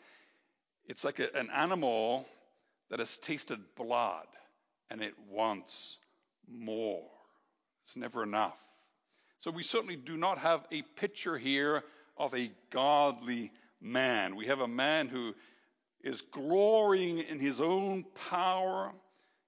it's 0.88 1.04
like 1.04 1.20
a, 1.20 1.34
an 1.36 1.50
animal 1.56 2.26
that 2.90 3.00
has 3.00 3.18
tasted 3.18 3.60
blood 3.76 4.28
and 4.90 5.02
it 5.02 5.14
wants 5.30 5.98
more. 6.48 7.04
It's 7.84 7.98
never 7.98 8.24
enough. 8.24 8.58
So, 9.40 9.52
we 9.52 9.64
certainly 9.64 9.98
do 9.98 10.16
not 10.16 10.38
have 10.38 10.66
a 10.72 10.82
picture 10.82 11.38
here 11.38 11.84
of 12.18 12.34
a 12.34 12.52
godly 12.72 13.52
man. 13.82 14.36
We 14.36 14.48
have 14.48 14.62
a 14.62 14.68
man 14.68 15.10
who 15.10 15.36
is 16.02 16.22
glorying 16.22 17.20
in 17.20 17.40
his 17.40 17.60
own 17.60 18.06
power. 18.30 18.94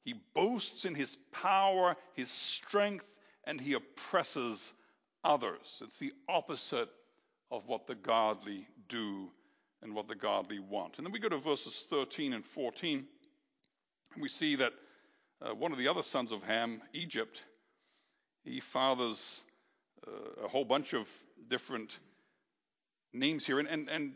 He 0.07 0.15
boasts 0.33 0.85
in 0.85 0.95
his 0.95 1.17
power, 1.33 1.97
his 2.13 2.31
strength, 2.31 3.03
and 3.43 3.59
he 3.59 3.73
oppresses 3.73 4.71
others. 5.21 5.81
It's 5.83 5.97
the 5.97 6.13
opposite 6.29 6.87
of 7.51 7.67
what 7.67 7.87
the 7.87 7.95
godly 7.95 8.69
do 8.87 9.29
and 9.81 9.93
what 9.93 10.07
the 10.07 10.15
godly 10.15 10.59
want. 10.59 10.93
And 10.95 11.05
then 11.05 11.11
we 11.11 11.19
go 11.19 11.27
to 11.27 11.39
verses 11.39 11.85
13 11.89 12.31
and 12.31 12.45
14, 12.45 13.05
and 14.13 14.23
we 14.23 14.29
see 14.29 14.55
that 14.55 14.71
uh, 15.41 15.53
one 15.53 15.73
of 15.73 15.77
the 15.77 15.89
other 15.89 16.03
sons 16.03 16.31
of 16.31 16.41
Ham, 16.43 16.81
Egypt, 16.93 17.43
he 18.45 18.61
fathers 18.61 19.41
uh, 20.07 20.45
a 20.45 20.47
whole 20.47 20.63
bunch 20.63 20.93
of 20.93 21.09
different 21.49 21.99
names 23.11 23.45
here. 23.45 23.59
And, 23.59 23.67
and, 23.67 23.89
and 23.89 24.13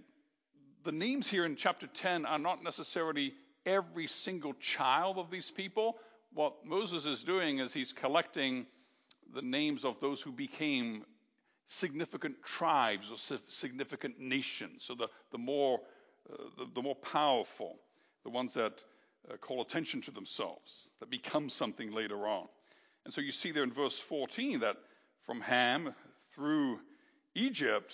the 0.86 0.94
names 0.94 1.30
here 1.30 1.44
in 1.44 1.58
chapter 1.58 1.88
10 1.88 2.26
are 2.26 2.40
not 2.40 2.64
necessarily 2.64 3.34
every 3.66 4.08
single 4.08 4.54
child 4.54 5.18
of 5.18 5.30
these 5.30 5.52
people. 5.52 5.98
What 6.34 6.66
Moses 6.66 7.06
is 7.06 7.24
doing 7.24 7.60
is 7.60 7.74
he's 7.74 7.94
collecting 7.94 8.66
the 9.34 9.42
names 9.42 9.86
of 9.86 10.00
those 10.00 10.22
who 10.22 10.32
became 10.32 11.04
significant 11.68 12.36
tribes 12.44 13.08
or 13.12 13.38
significant 13.48 14.20
nations. 14.20 14.84
So 14.84 14.96
the, 14.96 15.08
the, 15.32 15.38
more, 15.38 15.80
uh, 16.32 16.38
the, 16.58 16.66
the, 16.76 16.82
more 16.82 16.96
powerful, 16.96 17.78
the 18.24 18.30
ones 18.30 18.54
that 18.56 18.84
uh, 19.32 19.38
call 19.38 19.62
attention 19.62 20.02
to 20.02 20.12
themselves, 20.12 20.90
that 21.00 21.10
become 21.10 21.50
something 21.50 21.92
later 21.92 22.28
on. 22.28 22.48
And 23.06 23.14
so 23.14 23.22
you 23.22 23.32
see 23.32 23.52
there 23.52 23.64
in 23.64 23.72
verse 23.72 23.98
14 23.98 24.60
that 24.60 24.78
from 25.26 25.42
Ham 25.42 25.94
through 26.36 26.80
Egypt, 27.36 27.94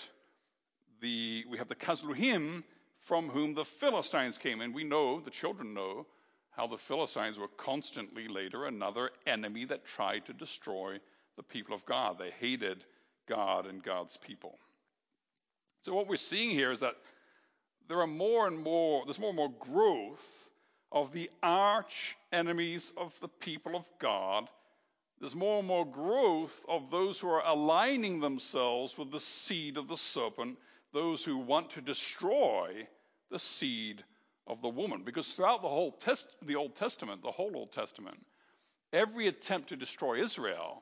the, 1.02 1.46
we 1.50 1.58
have 1.60 1.68
the 1.68 1.76
Casluhim 1.76 2.64
from 3.08 3.30
whom 3.30 3.54
the 3.54 3.64
Philistines 3.64 4.38
came. 4.38 4.60
And 4.60 4.76
we 4.76 4.84
know, 4.84 5.22
the 5.22 5.32
children 5.32 5.74
know, 5.74 6.06
how 6.52 6.68
the 6.68 6.78
Philistines 6.78 7.38
were 7.38 7.48
constantly 7.48 8.28
later 8.28 8.66
another 8.66 9.12
enemy 9.26 9.64
that 9.66 9.86
tried 9.86 10.26
to 10.26 10.34
destroy 10.34 10.98
the 11.38 11.44
people 11.44 11.74
of 11.74 11.86
God. 11.86 12.18
They 12.20 12.32
hated 12.32 12.84
God 13.30 13.66
and 13.66 13.82
God's 13.82 14.18
people. 14.18 14.58
So 15.84 15.94
what 15.94 16.08
we're 16.08 16.18
seeing 16.18 16.50
here 16.50 16.72
is 16.72 16.82
that 16.82 16.96
there 17.88 18.02
are 18.02 18.08
more 18.08 18.46
and 18.46 18.60
more, 18.60 19.06
there's 19.06 19.20
more 19.20 19.30
and 19.30 19.38
more 19.38 19.54
growth 19.58 20.28
of 20.92 21.14
the 21.14 21.30
arch 21.42 22.18
enemies 22.34 22.92
of 22.98 23.18
the 23.22 23.30
people 23.30 23.74
of 23.74 23.88
God. 24.00 24.50
There's 25.22 25.36
more 25.36 25.60
and 25.60 25.68
more 25.68 25.86
growth 25.86 26.66
of 26.68 26.92
those 26.92 27.20
who 27.20 27.30
are 27.30 27.46
aligning 27.46 28.20
themselves 28.20 28.98
with 28.98 29.12
the 29.12 29.20
seed 29.22 29.78
of 29.78 29.88
the 29.88 29.96
serpent, 29.96 30.58
those 30.92 31.24
who 31.24 31.38
want 31.38 31.72
to 31.72 31.82
destroy 31.82 32.86
the 33.30 33.40
seed 33.40 34.04
of 34.46 34.62
the 34.62 34.70
woman. 34.70 35.04
Because 35.04 35.28
throughout 35.28 35.62
the 35.62 35.70
whole 35.70 35.92
test, 35.92 36.28
the 36.42 36.56
Old 36.56 36.76
Testament, 36.76 37.22
the 37.22 37.32
whole 37.32 37.52
Old 37.56 37.72
Testament, 37.74 38.18
every 38.94 39.28
attempt 39.28 39.70
to 39.70 39.76
destroy 39.76 40.24
Israel 40.24 40.82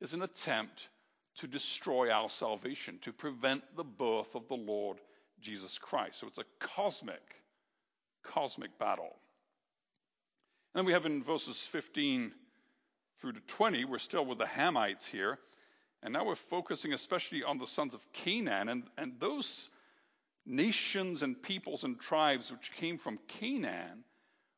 is 0.00 0.14
an 0.14 0.22
attempt 0.22 0.88
to 1.36 1.46
destroy 1.46 2.10
our 2.10 2.30
salvation, 2.30 2.98
to 3.02 3.12
prevent 3.12 3.62
the 3.76 3.84
birth 3.84 4.34
of 4.34 4.48
the 4.48 4.54
Lord 4.54 4.98
Jesus 5.40 5.78
Christ. 5.78 6.20
So 6.20 6.26
it's 6.26 6.38
a 6.38 6.44
cosmic, 6.58 7.22
cosmic 8.22 8.78
battle. 8.78 9.14
And 10.74 10.80
then 10.80 10.84
we 10.86 10.92
have 10.92 11.06
in 11.06 11.22
verses 11.22 11.60
15 11.60 12.32
through 13.20 13.32
to 13.32 13.40
20, 13.40 13.84
we're 13.84 13.98
still 13.98 14.24
with 14.24 14.38
the 14.38 14.46
Hamites 14.46 15.06
here. 15.06 15.38
And 16.02 16.12
now 16.12 16.24
we're 16.24 16.34
focusing 16.34 16.92
especially 16.92 17.42
on 17.42 17.58
the 17.58 17.66
sons 17.66 17.94
of 17.94 18.12
Canaan. 18.12 18.68
And, 18.68 18.84
and 18.96 19.14
those 19.18 19.70
nations 20.46 21.22
and 21.22 21.40
peoples 21.42 21.84
and 21.84 22.00
tribes 22.00 22.50
which 22.50 22.72
came 22.76 22.98
from 22.98 23.18
Canaan 23.26 24.04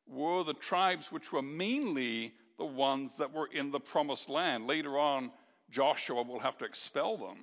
were 0.07 0.43
the 0.43 0.53
tribes 0.53 1.11
which 1.11 1.31
were 1.31 1.41
mainly 1.41 2.33
the 2.57 2.65
ones 2.65 3.15
that 3.15 3.33
were 3.33 3.47
in 3.47 3.71
the 3.71 3.79
promised 3.79 4.29
land. 4.29 4.67
Later 4.67 4.97
on, 4.97 5.31
Joshua 5.71 6.23
will 6.23 6.39
have 6.39 6.57
to 6.59 6.65
expel 6.65 7.17
them 7.17 7.37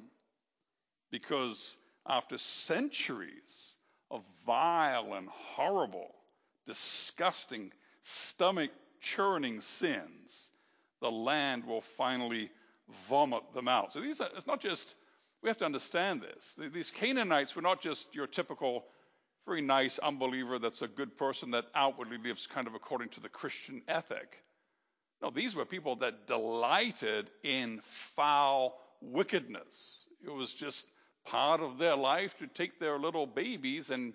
because 1.11 1.77
after 2.07 2.39
centuries 2.39 3.75
of 4.11 4.23
vile 4.45 5.15
and 5.15 5.29
horrible, 5.29 6.15
disgusting, 6.67 7.73
stomach 8.03 8.71
churning 9.01 9.61
sins, 9.61 10.51
the 11.01 11.11
land 11.11 11.65
will 11.65 11.81
finally 11.81 12.51
vomit 13.09 13.43
them 13.55 13.69
out. 13.69 13.93
So 13.93 14.01
these 14.01 14.21
are, 14.21 14.29
it's 14.37 14.47
not 14.47 14.61
just 14.61 14.95
we 15.47 15.51
have 15.51 15.59
to 15.59 15.65
understand 15.65 16.23
this. 16.23 16.73
These 16.75 16.91
Canaanites 16.91 17.55
were 17.55 17.63
not 17.63 17.81
just 17.81 18.13
your 18.13 18.27
typical, 18.27 18.83
very 19.47 19.61
nice 19.61 20.01
unbeliever 20.01 20.59
that's 20.59 20.83
a 20.83 20.89
good 20.89 21.17
person 21.17 21.53
that 21.53 21.67
outwardly 21.73 22.19
lives 22.19 22.49
kind 22.49 22.67
of 22.67 22.75
according 22.75 23.11
to 23.11 23.21
the 23.21 23.29
Christian 23.29 23.81
ethic. 23.87 24.43
No, 25.23 25.31
these 25.31 25.55
were 25.55 25.65
people 25.65 25.95
that 25.97 26.27
delighted 26.27 27.31
in 27.45 27.81
foul 28.17 28.77
wickedness. 29.01 30.07
It 30.25 30.31
was 30.31 30.53
just 30.53 30.89
part 31.25 31.61
of 31.61 31.79
their 31.79 31.95
life 31.95 32.37
to 32.39 32.49
take 32.49 32.81
their 32.81 32.99
little 32.99 33.25
babies 33.25 33.91
and 33.91 34.15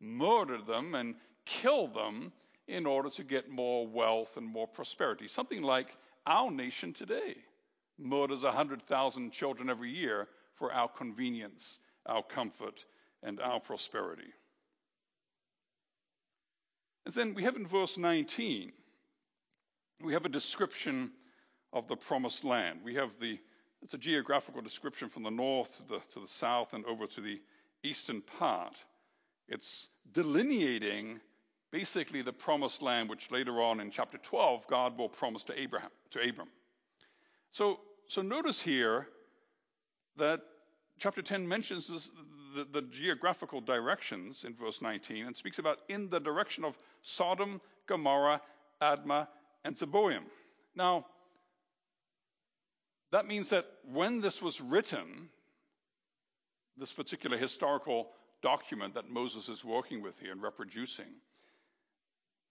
murder 0.00 0.58
them 0.60 0.96
and 0.96 1.14
kill 1.46 1.86
them 1.86 2.32
in 2.66 2.86
order 2.86 3.10
to 3.10 3.22
get 3.22 3.48
more 3.48 3.86
wealth 3.86 4.36
and 4.36 4.44
more 4.44 4.66
prosperity. 4.66 5.28
Something 5.28 5.62
like 5.62 5.96
our 6.26 6.50
nation 6.50 6.92
today 6.92 7.36
murders 8.00 8.42
100,000 8.42 9.30
children 9.30 9.70
every 9.70 9.92
year 9.92 10.26
for 10.62 10.72
our 10.72 10.86
convenience, 10.86 11.80
our 12.06 12.22
comfort, 12.22 12.84
and 13.24 13.40
our 13.40 13.58
prosperity. 13.58 14.32
And 17.04 17.12
then 17.12 17.34
we 17.34 17.42
have 17.42 17.56
in 17.56 17.66
verse 17.66 17.98
19, 17.98 18.70
we 20.04 20.12
have 20.12 20.24
a 20.24 20.28
description 20.28 21.10
of 21.72 21.88
the 21.88 21.96
promised 21.96 22.44
land. 22.44 22.78
We 22.84 22.94
have 22.94 23.10
the, 23.20 23.40
it's 23.82 23.94
a 23.94 23.98
geographical 23.98 24.62
description 24.62 25.08
from 25.08 25.24
the 25.24 25.32
north 25.32 25.76
to 25.78 25.82
the, 25.82 26.00
to 26.14 26.20
the 26.20 26.28
south 26.28 26.74
and 26.74 26.86
over 26.86 27.08
to 27.08 27.20
the 27.20 27.40
eastern 27.82 28.22
part. 28.38 28.76
It's 29.48 29.88
delineating 30.12 31.18
basically 31.72 32.22
the 32.22 32.32
promised 32.32 32.82
land, 32.82 33.10
which 33.10 33.32
later 33.32 33.60
on 33.60 33.80
in 33.80 33.90
chapter 33.90 34.18
12, 34.18 34.68
God 34.68 34.96
will 34.96 35.08
promise 35.08 35.42
to 35.44 35.60
Abraham, 35.60 35.90
to 36.12 36.20
Abram. 36.20 36.50
So, 37.50 37.80
so 38.06 38.22
notice 38.22 38.60
here 38.60 39.08
that 40.18 40.42
chapter 41.02 41.20
10 41.20 41.48
mentions 41.48 41.88
this, 41.88 42.10
the, 42.54 42.64
the 42.72 42.82
geographical 42.82 43.60
directions 43.60 44.44
in 44.44 44.54
verse 44.54 44.80
19 44.80 45.26
and 45.26 45.36
speaks 45.36 45.58
about 45.58 45.78
in 45.88 46.08
the 46.08 46.20
direction 46.20 46.64
of 46.64 46.78
Sodom, 47.02 47.60
Gomorrah, 47.88 48.40
Admah, 48.80 49.26
and 49.64 49.74
Zeboim. 49.74 50.22
Now, 50.76 51.06
That 53.12 53.26
means 53.26 53.50
that 53.50 53.66
when 53.92 54.20
this 54.20 54.40
was 54.40 54.60
written, 54.60 55.28
this 56.78 56.92
particular 56.92 57.36
historical 57.36 58.08
document 58.42 58.94
that 58.94 59.10
Moses 59.10 59.48
is 59.48 59.64
working 59.64 60.02
with 60.02 60.18
here 60.18 60.32
and 60.32 60.42
reproducing, 60.42 61.12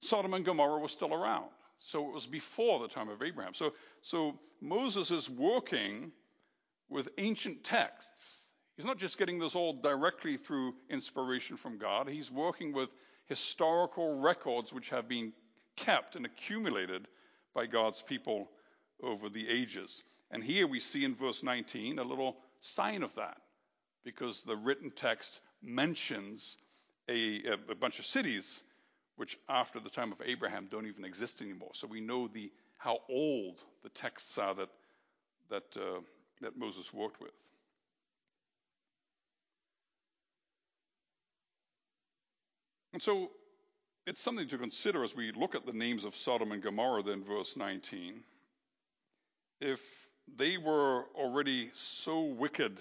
Sodom 0.02 0.36
and 0.36 0.46
Gomorrah 0.46 0.80
were 0.80 0.88
still 0.88 1.14
around. 1.14 1.50
So 1.80 2.08
it 2.08 2.14
was 2.14 2.28
before 2.28 2.80
the 2.80 2.88
time 2.88 3.10
of 3.10 3.24
Abraham. 3.24 3.56
So, 3.56 3.74
so 4.04 4.40
Moses 4.62 5.10
is 5.10 5.30
working 5.30 6.12
with 6.90 7.10
ancient 7.18 7.64
texts. 7.64 8.41
He's 8.82 8.88
not 8.88 8.98
just 8.98 9.20
getting 9.20 9.38
this 9.38 9.54
all 9.54 9.74
directly 9.74 10.38
through 10.38 10.74
inspiration 10.90 11.56
from 11.56 11.78
God, 11.78 12.10
he's 12.10 12.32
working 12.32 12.74
with 12.74 12.90
historical 13.28 14.20
records 14.20 14.74
which 14.74 14.90
have 14.90 15.08
been 15.08 15.34
kept 15.76 16.16
and 16.16 16.26
accumulated 16.26 17.08
by 17.54 17.68
God's 17.68 18.02
people 18.02 18.50
over 19.04 19.30
the 19.30 19.48
ages. 19.48 20.02
And 20.32 20.44
here 20.44 20.66
we 20.66 20.80
see 20.80 21.06
in 21.06 21.14
verse 21.14 21.44
19 21.44 22.00
a 22.00 22.04
little 22.04 22.38
sign 22.62 23.04
of 23.04 23.14
that, 23.18 23.38
because 24.04 24.42
the 24.42 24.56
written 24.56 24.90
text 24.90 25.40
mentions 25.62 26.58
a, 27.08 27.44
a 27.70 27.76
bunch 27.76 28.00
of 28.00 28.08
cities 28.08 28.64
which, 29.16 29.38
after 29.48 29.80
the 29.80 29.92
time 29.92 30.12
of 30.12 30.24
Abraham, 30.26 30.70
don't 30.72 30.88
even 30.88 31.06
exist 31.06 31.40
anymore. 31.40 31.70
So 31.76 31.86
we 31.86 32.02
know 32.02 32.28
the, 32.28 32.52
how 32.80 32.98
old 33.08 33.60
the 33.84 33.90
texts 33.90 34.40
are 34.40 34.56
that, 34.56 34.70
that, 35.52 35.78
uh, 35.78 36.00
that 36.42 36.58
Moses 36.58 36.92
worked 36.92 37.22
with. 37.22 37.30
And 42.94 43.02
so 43.02 43.32
it's 44.06 44.22
something 44.22 44.48
to 44.50 44.58
consider 44.58 45.04
as 45.04 45.16
we 45.16 45.32
look 45.32 45.56
at 45.56 45.66
the 45.66 45.74
names 45.74 46.04
of 46.04 46.16
Sodom 46.16 46.52
and 46.52 46.62
Gomorrah, 46.62 47.04
then, 47.04 47.24
verse 47.24 47.56
19. 47.56 48.24
If 49.60 49.82
they 50.38 50.58
were 50.58 51.06
already 51.16 51.70
so 51.74 52.22
wicked 52.22 52.78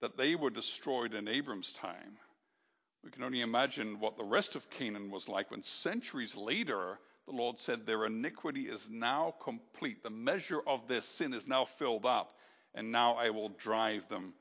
that 0.00 0.16
they 0.16 0.34
were 0.34 0.50
destroyed 0.50 1.14
in 1.14 1.28
Abram's 1.28 1.72
time, 1.72 2.18
we 3.04 3.10
can 3.10 3.22
only 3.22 3.40
imagine 3.40 4.00
what 4.00 4.16
the 4.16 4.24
rest 4.24 4.56
of 4.56 4.68
Canaan 4.70 5.10
was 5.10 5.28
like 5.28 5.50
when 5.50 5.62
centuries 5.62 6.36
later 6.36 6.98
the 7.26 7.34
Lord 7.34 7.58
said, 7.58 7.86
Their 7.86 8.06
iniquity 8.06 8.62
is 8.62 8.90
now 8.90 9.34
complete. 9.42 10.02
The 10.02 10.10
measure 10.10 10.60
of 10.66 10.88
their 10.88 11.02
sin 11.02 11.34
is 11.34 11.46
now 11.46 11.66
filled 11.66 12.06
up, 12.06 12.32
and 12.74 12.90
now 12.90 13.14
I 13.14 13.30
will 13.30 13.50
drive 13.50 14.08
them 14.08 14.32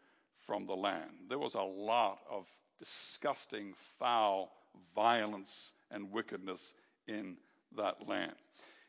from 0.45 0.65
the 0.65 0.75
land. 0.75 1.11
There 1.29 1.37
was 1.39 1.55
a 1.55 1.61
lot 1.61 2.19
of 2.31 2.45
disgusting, 2.79 3.73
foul 3.99 4.51
violence 4.95 5.71
and 5.91 6.11
wickedness 6.11 6.73
in 7.07 7.37
that 7.75 8.07
land. 8.07 8.33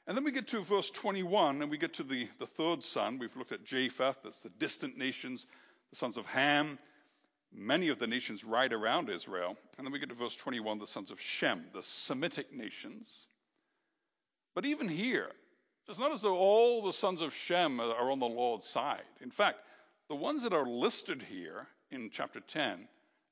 And 0.06 0.16
then 0.16 0.24
we 0.24 0.32
get 0.32 0.48
to 0.48 0.62
verse 0.62 0.90
21, 0.90 1.60
and 1.60 1.70
we 1.70 1.76
get 1.76 1.94
to 1.94 2.02
the, 2.02 2.28
the 2.38 2.46
third 2.46 2.82
son. 2.82 3.18
We've 3.18 3.36
looked 3.36 3.52
at 3.52 3.64
Japheth, 3.64 4.16
that's 4.24 4.40
the 4.40 4.48
distant 4.48 4.96
nations, 4.96 5.46
the 5.90 5.96
sons 5.96 6.16
of 6.16 6.24
Ham, 6.26 6.78
many 7.52 7.88
of 7.88 7.98
the 7.98 8.06
nations 8.06 8.42
right 8.42 8.72
around 8.72 9.10
Israel. 9.10 9.56
And 9.76 9.86
then 9.86 9.92
we 9.92 9.98
get 9.98 10.08
to 10.08 10.14
verse 10.14 10.36
21, 10.36 10.78
the 10.78 10.86
sons 10.86 11.10
of 11.10 11.20
Shem, 11.20 11.66
the 11.74 11.82
Semitic 11.82 12.54
nations. 12.54 13.26
But 14.54 14.64
even 14.64 14.88
here, 14.88 15.30
it's 15.88 15.98
not 15.98 16.12
as 16.12 16.22
though 16.22 16.36
all 16.36 16.82
the 16.82 16.92
sons 16.92 17.20
of 17.20 17.34
Shem 17.34 17.80
are 17.80 18.10
on 18.10 18.18
the 18.18 18.26
Lord's 18.26 18.66
side. 18.66 19.04
In 19.20 19.30
fact, 19.30 19.58
the 20.08 20.16
ones 20.16 20.42
that 20.42 20.54
are 20.54 20.66
listed 20.66 21.22
here 21.22 21.66
in 21.90 22.10
chapter 22.10 22.40
10 22.40 22.88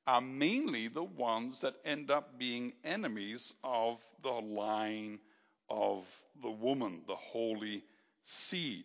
are 0.06 0.20
mainly 0.20 0.88
the 0.88 1.02
ones 1.02 1.60
that 1.60 1.74
end 1.84 2.10
up 2.10 2.38
being 2.38 2.72
enemies 2.84 3.52
of 3.64 3.98
the 4.22 4.30
line 4.30 5.18
of 5.68 6.04
the 6.42 6.50
woman, 6.50 7.00
the 7.06 7.16
holy 7.16 7.82
seed. 8.22 8.84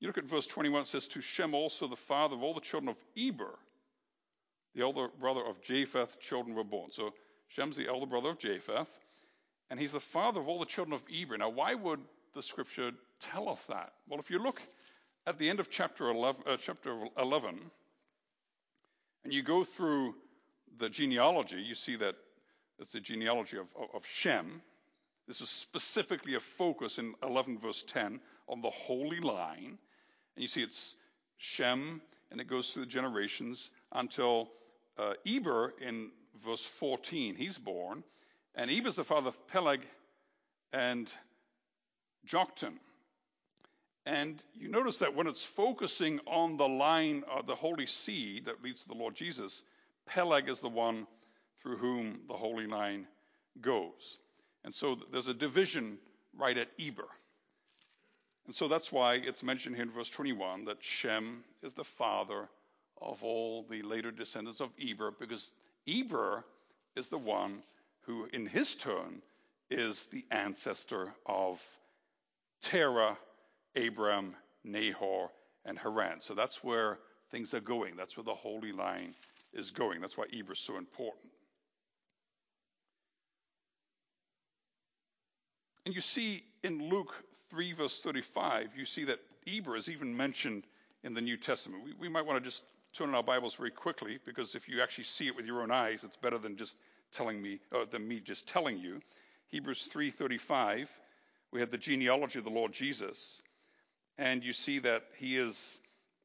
You 0.00 0.08
look 0.08 0.18
at 0.18 0.24
verse 0.24 0.46
21, 0.46 0.82
it 0.82 0.86
says, 0.86 1.06
To 1.08 1.20
Shem 1.20 1.54
also, 1.54 1.86
the 1.86 1.96
father 1.96 2.34
of 2.34 2.42
all 2.42 2.54
the 2.54 2.60
children 2.60 2.88
of 2.88 2.96
Eber, 3.16 3.58
the 4.74 4.82
elder 4.82 5.08
brother 5.20 5.44
of 5.44 5.62
Japheth, 5.62 6.18
children 6.20 6.56
were 6.56 6.64
born. 6.64 6.90
So 6.90 7.12
Shem's 7.48 7.76
the 7.76 7.88
elder 7.88 8.06
brother 8.06 8.30
of 8.30 8.38
Japheth, 8.38 8.98
and 9.70 9.78
he's 9.78 9.92
the 9.92 10.00
father 10.00 10.40
of 10.40 10.48
all 10.48 10.58
the 10.58 10.66
children 10.66 10.94
of 10.94 11.02
Eber. 11.12 11.38
Now, 11.38 11.50
why 11.50 11.74
would 11.74 12.00
the 12.34 12.42
scripture 12.42 12.92
tell 13.20 13.48
us 13.48 13.64
that? 13.66 13.92
Well, 14.08 14.18
if 14.18 14.30
you 14.30 14.38
look 14.38 14.62
at 15.26 15.38
the 15.38 15.48
end 15.48 15.60
of 15.60 15.70
chapter 15.70 16.08
11, 16.08 16.42
uh, 16.46 16.56
chapter 16.56 16.96
11 17.18 17.60
and 19.30 19.36
you 19.36 19.44
go 19.44 19.62
through 19.62 20.16
the 20.80 20.88
genealogy, 20.88 21.62
you 21.62 21.76
see 21.76 21.94
that 21.94 22.16
it's 22.80 22.90
the 22.90 22.98
genealogy 22.98 23.58
of, 23.58 23.68
of, 23.94 24.04
Shem. 24.04 24.60
This 25.28 25.40
is 25.40 25.48
specifically 25.48 26.34
a 26.34 26.40
focus 26.40 26.98
in 26.98 27.14
11 27.22 27.60
verse 27.60 27.84
10 27.86 28.18
on 28.48 28.60
the 28.60 28.70
holy 28.70 29.20
line. 29.20 29.78
And 30.34 30.42
you 30.42 30.48
see 30.48 30.64
it's 30.64 30.96
Shem, 31.36 32.02
and 32.32 32.40
it 32.40 32.48
goes 32.48 32.70
through 32.70 32.86
the 32.86 32.90
generations 32.90 33.70
until 33.92 34.50
uh, 34.98 35.12
Eber 35.24 35.74
in 35.80 36.10
verse 36.44 36.64
14. 36.64 37.36
He's 37.36 37.56
born. 37.56 38.02
And 38.56 38.68
Eber's 38.68 38.96
the 38.96 39.04
father 39.04 39.28
of 39.28 39.46
Peleg 39.46 39.82
and 40.72 41.08
Joktan. 42.26 42.72
And 44.10 44.42
you 44.58 44.68
notice 44.68 44.98
that 44.98 45.14
when 45.14 45.28
it's 45.28 45.44
focusing 45.44 46.18
on 46.26 46.56
the 46.56 46.66
line 46.66 47.22
of 47.30 47.46
the 47.46 47.54
holy 47.54 47.86
seed 47.86 48.46
that 48.46 48.60
leads 48.60 48.82
to 48.82 48.88
the 48.88 48.94
Lord 48.94 49.14
Jesus, 49.14 49.62
Peleg 50.04 50.48
is 50.48 50.58
the 50.58 50.68
one 50.68 51.06
through 51.62 51.76
whom 51.76 52.18
the 52.26 52.34
holy 52.34 52.66
line 52.66 53.06
goes. 53.60 54.18
And 54.64 54.74
so 54.74 54.98
there's 55.12 55.28
a 55.28 55.34
division 55.34 55.96
right 56.36 56.58
at 56.58 56.66
Eber. 56.76 57.06
And 58.46 58.54
so 58.54 58.66
that's 58.66 58.90
why 58.90 59.14
it's 59.14 59.44
mentioned 59.44 59.76
here 59.76 59.84
in 59.84 59.92
verse 59.92 60.10
21 60.10 60.64
that 60.64 60.82
Shem 60.82 61.44
is 61.62 61.72
the 61.74 61.84
father 61.84 62.48
of 63.00 63.22
all 63.22 63.64
the 63.70 63.82
later 63.82 64.10
descendants 64.10 64.60
of 64.60 64.70
Eber, 64.82 65.12
because 65.20 65.52
Eber 65.86 66.44
is 66.96 67.10
the 67.10 67.18
one 67.18 67.62
who, 68.06 68.26
in 68.32 68.46
his 68.46 68.74
turn, 68.74 69.22
is 69.70 70.06
the 70.06 70.24
ancestor 70.32 71.14
of 71.26 71.64
Terah, 72.60 73.16
Abram, 73.76 74.34
Nahor, 74.64 75.30
and 75.64 75.78
Haran. 75.78 76.20
So 76.20 76.34
that's 76.34 76.62
where 76.64 76.98
things 77.30 77.54
are 77.54 77.60
going. 77.60 77.96
That's 77.96 78.16
where 78.16 78.24
the 78.24 78.34
holy 78.34 78.72
line 78.72 79.14
is 79.52 79.70
going. 79.70 80.00
That's 80.00 80.16
why 80.16 80.24
Eber 80.32 80.52
is 80.52 80.58
so 80.58 80.76
important. 80.78 81.32
And 85.86 85.94
you 85.94 86.00
see 86.00 86.44
in 86.62 86.88
Luke 86.88 87.12
3, 87.50 87.72
verse 87.72 87.98
35, 88.00 88.70
you 88.76 88.84
see 88.84 89.04
that 89.04 89.18
Eber 89.46 89.76
is 89.76 89.88
even 89.88 90.16
mentioned 90.16 90.64
in 91.02 91.14
the 91.14 91.20
New 91.20 91.36
Testament. 91.36 91.84
We, 91.84 91.94
we 91.98 92.08
might 92.08 92.26
want 92.26 92.42
to 92.42 92.48
just 92.48 92.62
turn 92.92 93.08
in 93.08 93.14
our 93.14 93.22
Bibles 93.22 93.54
very 93.54 93.70
quickly 93.70 94.18
because 94.24 94.54
if 94.54 94.68
you 94.68 94.82
actually 94.82 95.04
see 95.04 95.26
it 95.26 95.36
with 95.36 95.46
your 95.46 95.62
own 95.62 95.70
eyes, 95.70 96.04
it's 96.04 96.16
better 96.16 96.38
than 96.38 96.56
just 96.56 96.76
telling 97.12 97.40
me, 97.40 97.58
uh, 97.72 97.84
than 97.90 98.06
me 98.06 98.20
just 98.20 98.46
telling 98.46 98.78
you. 98.78 99.00
Hebrews 99.48 99.88
3:35, 99.92 100.88
we 101.50 101.60
have 101.60 101.70
the 101.70 101.78
genealogy 101.78 102.38
of 102.38 102.44
the 102.44 102.50
Lord 102.50 102.72
Jesus, 102.72 103.42
and 104.20 104.44
you 104.44 104.52
see 104.52 104.78
that 104.80 105.04
he 105.16 105.38
is, 105.38 105.80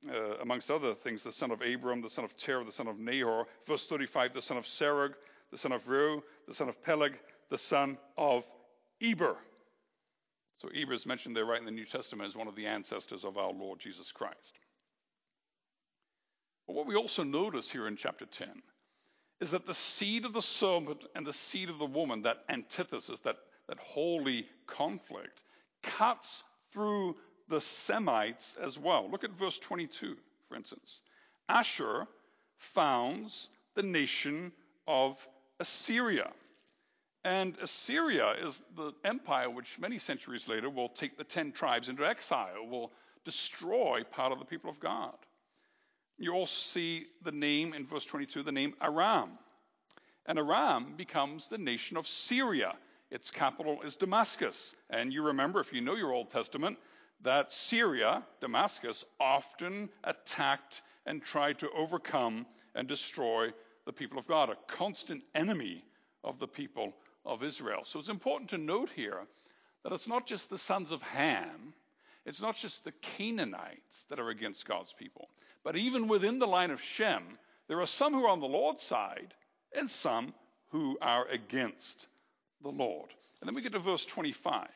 uh, 0.10 0.36
amongst 0.41 0.69
other 0.69 0.93
things, 0.93 1.23
the 1.23 1.31
son 1.31 1.49
of 1.49 1.62
Abram, 1.62 2.01
the 2.01 2.10
son 2.10 2.25
of 2.25 2.36
Terah, 2.36 2.65
the 2.65 2.71
son 2.71 2.88
of 2.88 2.99
Nahor. 2.99 3.45
Verse 3.65 3.88
35, 3.88 4.34
the 4.34 4.41
son 4.41 4.58
of 4.58 4.65
Serug, 4.65 5.13
the 5.49 5.58
son 5.58 5.71
of 5.71 5.86
Reu, 5.86 6.21
the 6.45 6.53
son 6.53 6.67
of 6.67 6.84
Peleg, 6.84 7.17
the 7.49 7.58
son 7.58 7.97
of 8.17 8.43
Eber. 9.01 9.38
So 10.58 10.67
Eber 10.75 10.93
is 10.93 11.05
mentioned 11.05 11.38
there 11.38 11.45
right 11.45 11.60
in 11.60 11.65
the 11.65 11.71
New 11.71 11.86
Testament 11.86 12.27
as 12.27 12.36
one 12.36 12.49
of 12.49 12.55
the 12.55 12.65
ancestors 12.65 13.23
of 13.23 13.38
our 13.38 13.53
Lord 13.53 13.79
Jesus 13.79 14.12
Christ. 14.12 14.60
But 16.67 16.75
what 16.75 16.88
we 16.88 16.95
also 16.95 17.23
notice 17.23 17.71
here 17.71 17.88
in 17.88 17.95
chapter 17.95 18.25
10 18.25 18.49
is 19.39 19.51
that 19.51 19.65
the 19.65 19.73
seed 19.73 20.25
of 20.25 20.34
the 20.34 20.41
serpent 20.41 21.05
and 21.15 21.25
the 21.25 21.34
seed 21.34 21.69
of 21.69 21.77
the 21.77 21.86
woman, 21.86 22.23
that 22.23 22.43
antithesis, 22.49 23.21
that, 23.21 23.38
that 23.69 23.77
holy 23.79 24.47
conflict, 24.67 25.43
cuts 25.81 26.43
through 26.73 27.15
the 27.47 27.62
Semites 27.62 28.58
as 28.62 28.77
well. 28.77 29.10
Look 29.10 29.23
at 29.23 29.31
verse 29.31 29.60
22, 29.60 30.15
for 30.47 30.55
instance. 30.55 31.01
Asshur 31.49 32.08
founds 32.58 33.49
the 33.75 33.84
nation 33.84 34.51
of 34.88 35.27
Assyria. 35.60 36.31
And 37.23 37.58
Assyria 37.62 38.31
is 38.31 38.62
the 38.75 38.93
empire 39.03 39.49
which 39.49 39.79
many 39.79 39.97
centuries 39.97 40.47
later 40.47 40.69
will 40.69 40.89
take 40.89 41.17
the 41.17 41.23
ten 41.23 41.51
tribes 41.51 41.89
into 41.89 42.05
exile, 42.05 42.67
will 42.69 42.91
destroy 43.23 44.03
part 44.12 44.31
of 44.31 44.39
the 44.39 44.45
people 44.45 44.69
of 44.69 44.79
God. 44.79 45.15
You 46.17 46.34
also 46.34 46.53
see 46.53 47.08
the 47.23 47.31
name 47.31 47.73
in 47.73 47.86
verse 47.86 48.05
22, 48.05 48.43
the 48.43 48.51
name 48.51 48.75
Aram. 48.81 49.31
And 50.27 50.39
Aram 50.39 50.93
becomes 50.95 51.49
the 51.49 51.58
nation 51.58 51.97
of 51.97 52.08
Syria. 52.08 52.73
Its 53.12 53.31
capital 53.31 53.81
is 53.84 53.95
Damascus. 53.95 54.75
And 54.89 55.12
you 55.12 55.23
remember, 55.23 55.60
if 55.60 55.73
you 55.73 55.81
know 55.81 55.95
your 55.95 56.13
Old 56.13 56.29
Testament, 56.29 56.77
that 57.21 57.51
Syria, 57.51 58.23
Damascus, 58.41 59.06
often 59.19 59.89
attacked 60.04 60.82
and 61.06 61.23
tried 61.23 61.60
to 61.60 61.69
overcome 61.71 62.45
and 62.73 62.88
destroy 62.88 63.54
the 63.86 63.93
people 63.93 64.17
of 64.17 64.28
God, 64.28 64.49
a 64.49 64.58
constant 64.67 65.23
enemy 65.34 65.84
of 66.23 66.39
the 66.39 66.47
people 66.47 66.93
of 67.25 67.43
Israel. 67.43 67.82
So 67.86 67.99
it's 67.99 68.10
important 68.10 68.49
to 68.51 68.58
note 68.58 68.89
here 68.95 69.19
that 69.84 69.93
it's 69.93 70.08
not 70.08 70.28
just 70.28 70.49
the 70.49 70.58
sons 70.58 70.91
of 70.91 71.01
Ham, 71.04 71.73
It's 72.25 72.41
not 72.41 72.56
just 72.56 72.84
the 72.84 72.91
Canaanites 72.91 74.06
that 74.10 74.19
are 74.19 74.30
against 74.30 74.67
God's 74.67 74.93
people, 74.93 75.30
but 75.63 75.75
even 75.75 76.08
within 76.08 76.39
the 76.39 76.47
line 76.47 76.71
of 76.71 76.82
Shem, 76.82 77.23
there 77.67 77.82
are 77.82 77.88
some 77.88 78.13
who 78.13 78.25
are 78.25 78.30
on 78.30 78.39
the 78.39 78.47
Lord's 78.47 78.82
side 78.82 79.34
and 79.78 79.89
some 79.89 80.34
who 80.71 80.97
are 81.01 81.28
against 81.28 82.08
the 82.63 82.69
Lord. 82.69 83.10
And 83.39 83.47
then 83.47 83.56
we 83.56 83.62
get 83.62 83.73
to 83.73 83.80
verse 83.80 84.06
25. 84.06 84.67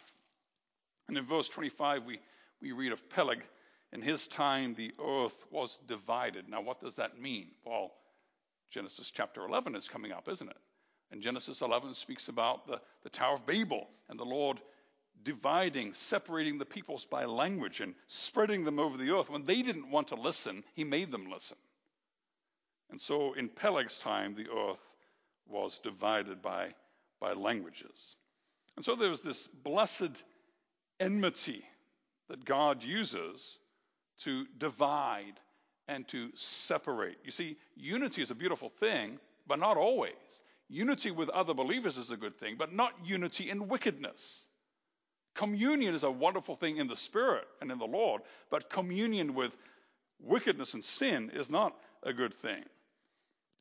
And 1.10 1.18
in 1.18 1.26
verse 1.26 1.50
25, 1.50 2.06
we, 2.06 2.20
we 2.62 2.72
read 2.72 2.92
of 2.92 3.10
Peleg. 3.10 3.42
In 3.92 4.02
his 4.02 4.28
time, 4.28 4.76
the 4.76 4.94
earth 5.04 5.44
was 5.50 5.80
divided. 5.88 6.48
Now, 6.48 6.62
what 6.62 6.80
does 6.80 6.96
that 6.98 7.20
mean? 7.20 7.48
Well, 7.66 7.92
Genesis 8.70 9.10
chapter 9.10 9.44
11 9.44 9.76
is 9.76 9.88
coming 9.88 10.12
up, 10.12 10.30
isn't 10.30 10.48
it? 10.48 10.58
And 11.12 11.24
Genesis 11.24 11.62
11 11.62 11.96
speaks 11.96 12.28
about 12.28 12.68
the, 12.68 12.80
the 13.02 13.10
Tower 13.10 13.38
of 13.38 13.48
Babel 13.48 13.88
and 14.08 14.20
the 14.20 14.24
Lord 14.24 14.62
dividing, 15.24 15.94
separating 15.94 16.60
the 16.60 16.66
peoples 16.66 17.06
by 17.06 17.26
language 17.26 17.82
and 17.82 17.96
spreading 18.08 18.64
them 18.64 18.78
over 18.78 18.96
the 18.96 19.10
earth. 19.10 19.32
When 19.32 19.46
they 19.46 19.64
didn't 19.64 19.90
want 19.90 20.10
to 20.10 20.16
listen, 20.16 20.64
he 20.76 20.84
made 20.84 21.10
them 21.12 21.32
listen. 21.32 21.58
And 22.92 23.02
so 23.02 23.34
in 23.34 23.50
Peleg's 23.50 23.98
time, 23.98 24.36
the 24.36 24.48
earth 24.56 24.86
was 25.48 25.80
divided 25.80 26.44
by, 26.44 26.76
by 27.20 27.34
languages. 27.34 28.16
And 28.76 28.86
so 28.86 28.96
there 28.96 29.10
was 29.10 29.24
this 29.24 29.48
blessed 29.48 30.24
enmity 31.00 31.64
that 32.30 32.46
God 32.46 32.84
uses 32.84 33.60
to 34.20 34.46
divide 34.58 35.40
and 35.88 36.08
to 36.10 36.30
separate. 36.36 37.18
You 37.24 37.32
see, 37.32 37.58
unity 37.76 38.22
is 38.22 38.32
a 38.32 38.36
beautiful 38.36 38.70
thing, 38.70 39.20
but 39.48 39.60
not 39.60 39.78
always. 39.78 40.14
Unity 40.70 41.10
with 41.10 41.30
other 41.30 41.54
believers 41.54 41.98
is 41.98 42.12
a 42.12 42.18
good 42.18 42.38
thing, 42.40 42.56
but 42.58 42.72
not 42.72 42.94
unity 43.04 43.50
in 43.50 43.68
wickedness. 43.68 44.44
Communion 45.34 45.96
is 45.96 46.04
a 46.04 46.12
wonderful 46.12 46.56
thing 46.56 46.78
in 46.78 46.88
the 46.88 46.96
Spirit 46.96 47.48
and 47.62 47.72
in 47.72 47.80
the 47.80 47.86
Lord, 47.88 48.22
but 48.52 48.70
communion 48.70 49.34
with 49.34 49.56
wickedness 50.20 50.74
and 50.76 50.84
sin 50.84 51.32
is 51.34 51.50
not 51.50 51.76
a 52.04 52.14
good 52.14 52.34
thing. 52.36 52.64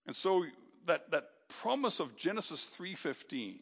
And 0.06 0.14
so 0.14 0.44
that, 0.86 1.10
that 1.10 1.30
promise 1.48 2.00
of 2.00 2.16
Genesis 2.16 2.70
3:15 2.78 3.60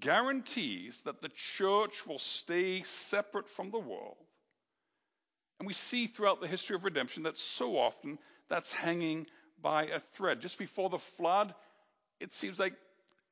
guarantees 0.00 1.02
that 1.02 1.20
the 1.20 1.28
church 1.28 2.06
will 2.06 2.18
stay 2.18 2.82
separate 2.82 3.48
from 3.48 3.70
the 3.70 3.78
world. 3.78 4.16
And 5.58 5.66
we 5.66 5.72
see 5.72 6.06
throughout 6.06 6.40
the 6.40 6.48
history 6.48 6.76
of 6.76 6.84
redemption 6.84 7.22
that 7.24 7.38
so 7.38 7.76
often 7.76 8.18
that's 8.48 8.72
hanging 8.72 9.26
by 9.60 9.84
a 9.84 10.00
thread. 10.00 10.40
Just 10.40 10.58
before 10.58 10.90
the 10.90 10.98
flood, 10.98 11.54
it 12.20 12.34
seems 12.34 12.58
like 12.58 12.74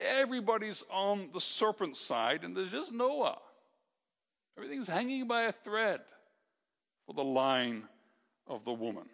everybody's 0.00 0.84
on 0.90 1.30
the 1.32 1.40
serpent 1.40 1.96
side 1.96 2.44
and 2.44 2.56
there's 2.56 2.70
just 2.70 2.92
Noah. 2.92 3.38
Everything's 4.56 4.88
hanging 4.88 5.26
by 5.26 5.42
a 5.42 5.52
thread 5.52 6.00
for 7.06 7.14
the 7.14 7.24
line 7.24 7.84
of 8.46 8.64
the 8.64 8.72
woman. 8.72 9.08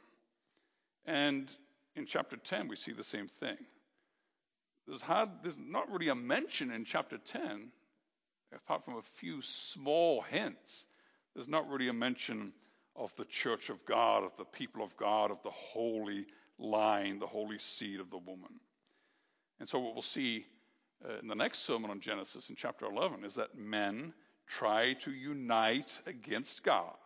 And 1.06 1.48
in 1.94 2.06
chapter 2.06 2.36
10, 2.36 2.68
we 2.68 2.76
see 2.76 2.92
the 2.92 3.04
same 3.04 3.28
thing. 3.28 3.56
There's, 4.86 5.02
hard, 5.02 5.30
there's 5.42 5.58
not 5.58 5.90
really 5.90 6.08
a 6.08 6.14
mention 6.14 6.70
in 6.70 6.84
chapter 6.84 7.18
10, 7.18 7.68
apart 8.54 8.84
from 8.84 8.96
a 8.96 9.02
few 9.18 9.42
small 9.42 10.22
hints. 10.22 10.84
There's 11.34 11.48
not 11.48 11.68
really 11.68 11.88
a 11.88 11.92
mention 11.92 12.52
of 12.94 13.12
the 13.16 13.24
church 13.24 13.68
of 13.68 13.84
God, 13.84 14.22
of 14.22 14.36
the 14.38 14.44
people 14.44 14.82
of 14.84 14.96
God, 14.96 15.30
of 15.30 15.42
the 15.42 15.50
holy 15.50 16.26
line, 16.58 17.18
the 17.18 17.26
holy 17.26 17.58
seed 17.58 18.00
of 18.00 18.10
the 18.10 18.18
woman. 18.18 18.60
And 19.58 19.68
so, 19.68 19.78
what 19.78 19.94
we'll 19.94 20.02
see 20.02 20.46
uh, 21.04 21.18
in 21.20 21.28
the 21.28 21.34
next 21.34 21.60
sermon 21.60 21.90
on 21.90 22.00
Genesis 22.00 22.48
in 22.48 22.56
chapter 22.56 22.86
11 22.86 23.24
is 23.24 23.34
that 23.34 23.58
men 23.58 24.14
try 24.46 24.94
to 24.94 25.10
unite 25.10 26.00
against 26.06 26.62
God, 26.62 26.96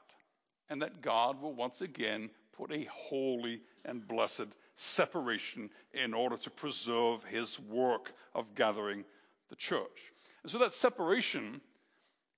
and 0.68 0.82
that 0.82 1.00
God 1.00 1.40
will 1.40 1.54
once 1.54 1.80
again 1.80 2.30
put 2.52 2.72
a 2.72 2.86
holy 2.90 3.62
and 3.84 4.06
blessed 4.06 4.48
separation 4.80 5.68
in 5.92 6.14
order 6.14 6.38
to 6.38 6.50
preserve 6.50 7.22
his 7.24 7.60
work 7.60 8.12
of 8.34 8.54
gathering 8.54 9.04
the 9.50 9.56
church. 9.56 10.12
And 10.42 10.50
so 10.50 10.58
that 10.58 10.72
separation 10.72 11.60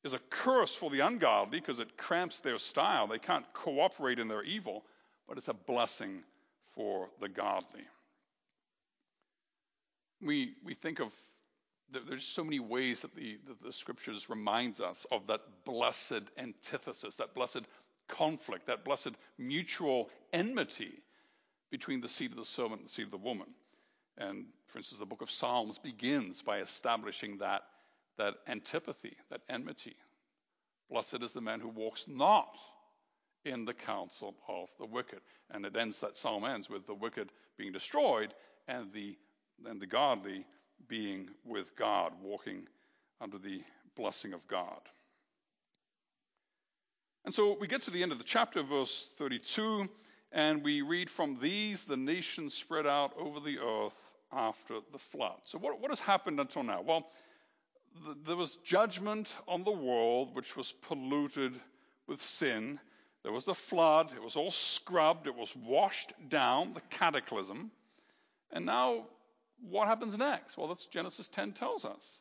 is 0.03 0.15
a 0.15 0.19
curse 0.29 0.75
for 0.75 0.91
the 0.91 1.01
ungodly 1.01 1.61
because 1.61 1.79
it 1.79 1.97
cramps 1.97 2.41
their 2.41 2.59
style. 2.59 3.07
They 3.07 3.21
can't 3.21 3.45
cooperate 3.53 4.19
in 4.19 4.27
their 4.27 4.43
evil, 4.43 4.83
but 5.29 5.39
it's 5.39 5.49
a 5.49 5.55
blessing 5.55 6.25
for 6.75 7.09
the 7.21 7.29
godly. 7.29 7.87
We, 10.21 10.55
we 10.65 10.75
think 10.75 11.01
of, 11.01 11.13
there's 12.09 12.25
so 12.25 12.43
many 12.43 12.59
ways 12.59 13.03
that 13.03 13.15
the, 13.15 13.39
that 13.47 13.63
the 13.63 13.73
scriptures 13.73 14.29
reminds 14.29 14.81
us 14.81 15.07
of 15.13 15.29
that 15.29 15.43
blessed 15.65 16.23
antithesis, 16.39 17.15
that 17.17 17.35
blessed 17.35 17.63
conflict, 18.09 18.67
that 18.67 18.85
blessed 18.85 19.13
mutual 19.39 20.11
enmity 20.33 21.03
between 21.73 22.01
the 22.01 22.09
seed 22.09 22.31
of 22.31 22.37
the 22.37 22.45
serpent 22.45 22.81
and 22.81 22.89
the 22.89 22.93
seed 22.93 23.07
of 23.07 23.11
the 23.11 23.17
woman. 23.17 23.49
And 24.19 24.45
for 24.67 24.79
instance, 24.79 25.01
the 25.01 25.07
book 25.07 25.23
of 25.23 25.31
Psalms 25.31 25.79
begins 25.79 26.43
by 26.43 26.59
establishing 26.59 27.39
that, 27.39 27.63
that 28.19 28.35
antipathy, 28.47 29.17
that 29.31 29.41
enmity. 29.49 29.97
Blessed 30.91 31.23
is 31.23 31.33
the 31.33 31.41
man 31.41 31.59
who 31.59 31.69
walks 31.69 32.05
not 32.07 32.55
in 33.47 33.65
the 33.65 33.73
counsel 33.73 34.35
of 34.47 34.69
the 34.79 34.85
wicked. 34.87 35.21
And 35.51 35.65
it 35.65 35.75
ends, 35.75 35.99
that 36.01 36.17
psalm 36.17 36.45
ends 36.45 36.69
with 36.69 36.87
the 36.87 36.95
wicked 36.95 37.31
being 37.57 37.73
destroyed 37.73 38.35
and 38.69 38.93
the, 38.93 39.17
and 39.65 39.81
the 39.81 39.87
godly 39.87 40.45
being 40.89 41.31
with 41.45 41.75
God, 41.75 42.13
walking 42.23 42.67
under 43.21 43.39
the 43.39 43.63
blessing 43.97 44.35
of 44.35 44.47
God. 44.47 44.81
And 47.25 47.35
so 47.35 47.57
we 47.59 47.67
get 47.67 47.83
to 47.83 47.91
the 47.91 48.03
end 48.03 48.13
of 48.13 48.19
the 48.19 48.25
chapter, 48.25 48.63
verse 48.63 49.09
32. 49.17 49.89
And 50.33 50.65
we 50.65 50.81
read 50.81 51.11
from 51.11 51.37
these, 51.41 51.85
the 51.85 51.97
nations 51.97 52.55
spread 52.55 52.87
out 52.87 53.13
over 53.19 53.39
the 53.39 53.59
earth 53.59 53.93
after 54.33 54.79
the 54.91 54.99
flood. 54.99 55.39
So, 55.45 55.59
what, 55.59 55.79
what 55.81 55.91
has 55.91 56.01
happened 56.01 56.41
until 56.41 56.63
now? 56.63 56.81
Well, 56.81 57.07
th- 58.05 58.17
there 58.27 58.37
was 58.37 58.57
judgment 58.65 59.29
on 59.47 59.63
the 59.63 59.71
world 59.71 60.35
which 60.35 60.57
was 60.57 60.73
polluted 60.73 61.61
with 62.07 62.21
sin. 62.21 62.81
There 63.23 63.33
was 63.33 63.45
the 63.45 63.55
flood. 63.55 64.11
It 64.17 64.23
was 64.23 64.37
all 64.37 64.51
scrubbed. 64.51 65.27
It 65.27 65.35
was 65.35 65.55
washed 65.55 66.15
down, 66.29 66.73
the 66.73 66.81
cataclysm. 66.89 67.71
And 68.53 68.65
now, 68.65 69.05
what 69.61 69.87
happens 69.87 70.17
next? 70.17 70.57
Well, 70.57 70.69
that's 70.69 70.87
Genesis 70.87 71.29
10 71.29 71.53
tells 71.53 71.85
us. 71.85 72.21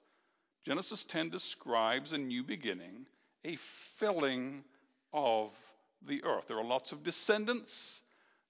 Genesis 0.66 1.06
10 1.06 1.30
describes 1.30 2.14
a 2.14 2.18
new 2.18 2.44
beginning, 2.44 3.08
a 3.46 3.56
filling 3.56 4.64
of 5.14 5.52
the 6.08 6.24
earth. 6.24 6.48
There 6.48 6.58
are 6.58 6.64
lots 6.64 6.92
of 6.92 7.04
descendants, 7.04 8.02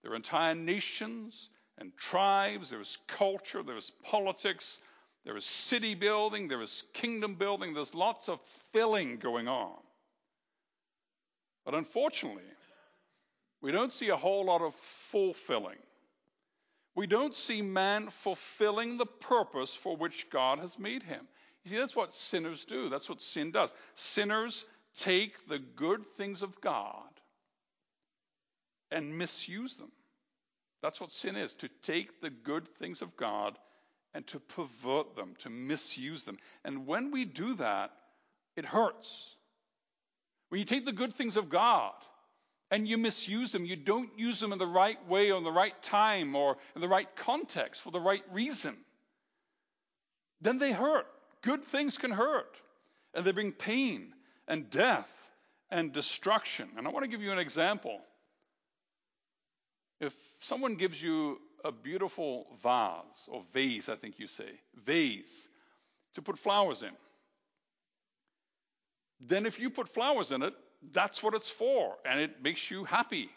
there 0.04 0.14
are 0.14 0.16
entire 0.16 0.56
nations 0.56 1.50
and 1.78 1.92
tribes, 1.98 2.70
there 2.70 2.82
is 2.82 2.98
culture, 3.08 3.64
there 3.64 3.78
is 3.78 3.92
politics, 4.04 4.80
there 5.26 5.38
is 5.38 5.46
city 5.46 5.96
building, 5.96 6.48
there 6.48 6.62
is 6.62 6.86
kingdom 6.94 7.36
building, 7.36 7.74
there's 7.74 7.94
lots 7.94 8.30
of 8.30 8.40
filling 8.72 9.18
going 9.18 9.48
on. 9.48 9.78
But 11.66 11.76
unfortunately, 11.76 12.44
we 13.62 13.72
don't 13.72 13.94
see 13.94 14.10
a 14.10 14.16
whole 14.16 14.46
lot 14.46 14.62
of 14.62 14.74
fulfilling. 14.76 15.78
We 16.96 17.08
don't 17.08 17.36
see 17.36 17.62
man 17.62 18.10
fulfilling 18.10 18.98
the 18.98 19.06
purpose 19.06 19.74
for 19.74 19.96
which 19.96 20.30
God 20.30 20.60
has 20.60 20.80
made 20.80 21.04
him. 21.04 21.28
You 21.64 21.72
see, 21.72 21.78
that's 21.78 21.96
what 21.96 22.14
sinners 22.14 22.66
do. 22.66 22.90
That's 22.90 23.08
what 23.08 23.22
sin 23.22 23.52
does. 23.52 23.74
Sinners 23.94 24.66
take 24.96 25.48
the 25.48 25.60
good 25.60 26.06
things 26.18 26.42
of 26.42 26.60
God 26.60 27.12
and 28.92 29.18
misuse 29.18 29.78
them. 29.78 29.92
That's 30.82 31.00
what 31.00 31.12
sin 31.12 31.36
is 31.36 31.54
to 31.56 31.70
take 31.84 32.22
the 32.22 32.30
good 32.30 32.68
things 32.80 33.02
of 33.02 33.16
God 33.16 33.58
and 34.14 34.26
to 34.28 34.40
pervert 34.40 35.16
them, 35.16 35.36
to 35.40 35.50
misuse 35.50 36.24
them. 36.26 36.38
And 36.66 36.88
when 36.88 37.12
we 37.12 37.26
do 37.26 37.56
that, 37.56 37.92
it 38.56 38.66
hurts. 38.66 39.36
When 40.50 40.60
you 40.60 40.66
take 40.66 40.86
the 40.86 40.92
good 40.92 41.14
things 41.14 41.38
of 41.38 41.50
God 41.50 41.94
and 42.70 42.88
you 42.88 42.98
misuse 42.98 43.52
them, 43.52 43.66
you 43.66 43.76
don't 43.76 44.10
use 44.18 44.40
them 44.40 44.52
in 44.52 44.60
the 44.60 44.68
right 44.68 44.98
way 45.08 45.32
or 45.32 45.38
in 45.38 45.44
the 45.44 45.52
right 45.52 45.82
time 45.84 46.36
or 46.36 46.58
in 46.76 46.82
the 46.82 46.88
right 46.88 47.08
context 47.16 47.82
for 47.82 47.92
the 47.92 48.00
right 48.00 48.24
reason, 48.32 48.76
then 50.42 50.58
they 50.58 50.72
hurt. 50.72 51.08
Good 51.42 51.64
things 51.64 51.98
can 51.98 52.12
hurt, 52.12 52.56
and 53.14 53.26
they 53.26 53.32
bring 53.32 53.52
pain 53.52 54.14
and 54.48 54.70
death 54.70 55.10
and 55.70 55.94
destruction. 55.94 56.70
And 56.78 56.86
I 56.86 56.92
want 56.92 57.04
to 57.04 57.10
give 57.10 57.22
you 57.22 57.32
an 57.32 57.40
example. 57.40 58.00
If 60.02 60.16
someone 60.40 60.76
gives 60.76 61.02
you 61.02 61.40
a 61.64 61.72
beautiful 61.72 62.48
vase, 62.64 63.30
or 63.30 63.44
vase, 63.54 63.88
I 63.88 63.96
think 63.96 64.18
you 64.18 64.26
say, 64.26 64.50
vase, 64.84 65.48
to 66.16 66.24
put 66.24 66.40
flowers 66.40 66.82
in, 66.82 66.90
then 69.20 69.46
if 69.46 69.60
you 69.60 69.70
put 69.70 69.88
flowers 69.88 70.32
in 70.32 70.42
it, 70.42 70.54
that's 70.92 71.22
what 71.22 71.36
it's 71.36 71.50
for, 71.50 71.94
and 72.04 72.20
it 72.20 72.42
makes 72.44 72.72
you 72.72 72.84
happy. 72.84 73.30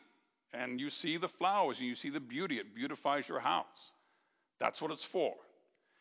And 0.55 0.81
you 0.81 0.89
see 0.89 1.19
the 1.19 1.29
flowers 1.29 1.81
and 1.81 1.89
you 1.89 1.95
see 1.95 2.09
the 2.09 2.21
beauty, 2.21 2.59
it 2.59 2.75
beautifies 2.75 3.29
your 3.29 3.41
house. 3.41 3.93
That's 4.59 4.81
what 4.81 4.91
it's 4.91 5.05
for. 5.05 5.35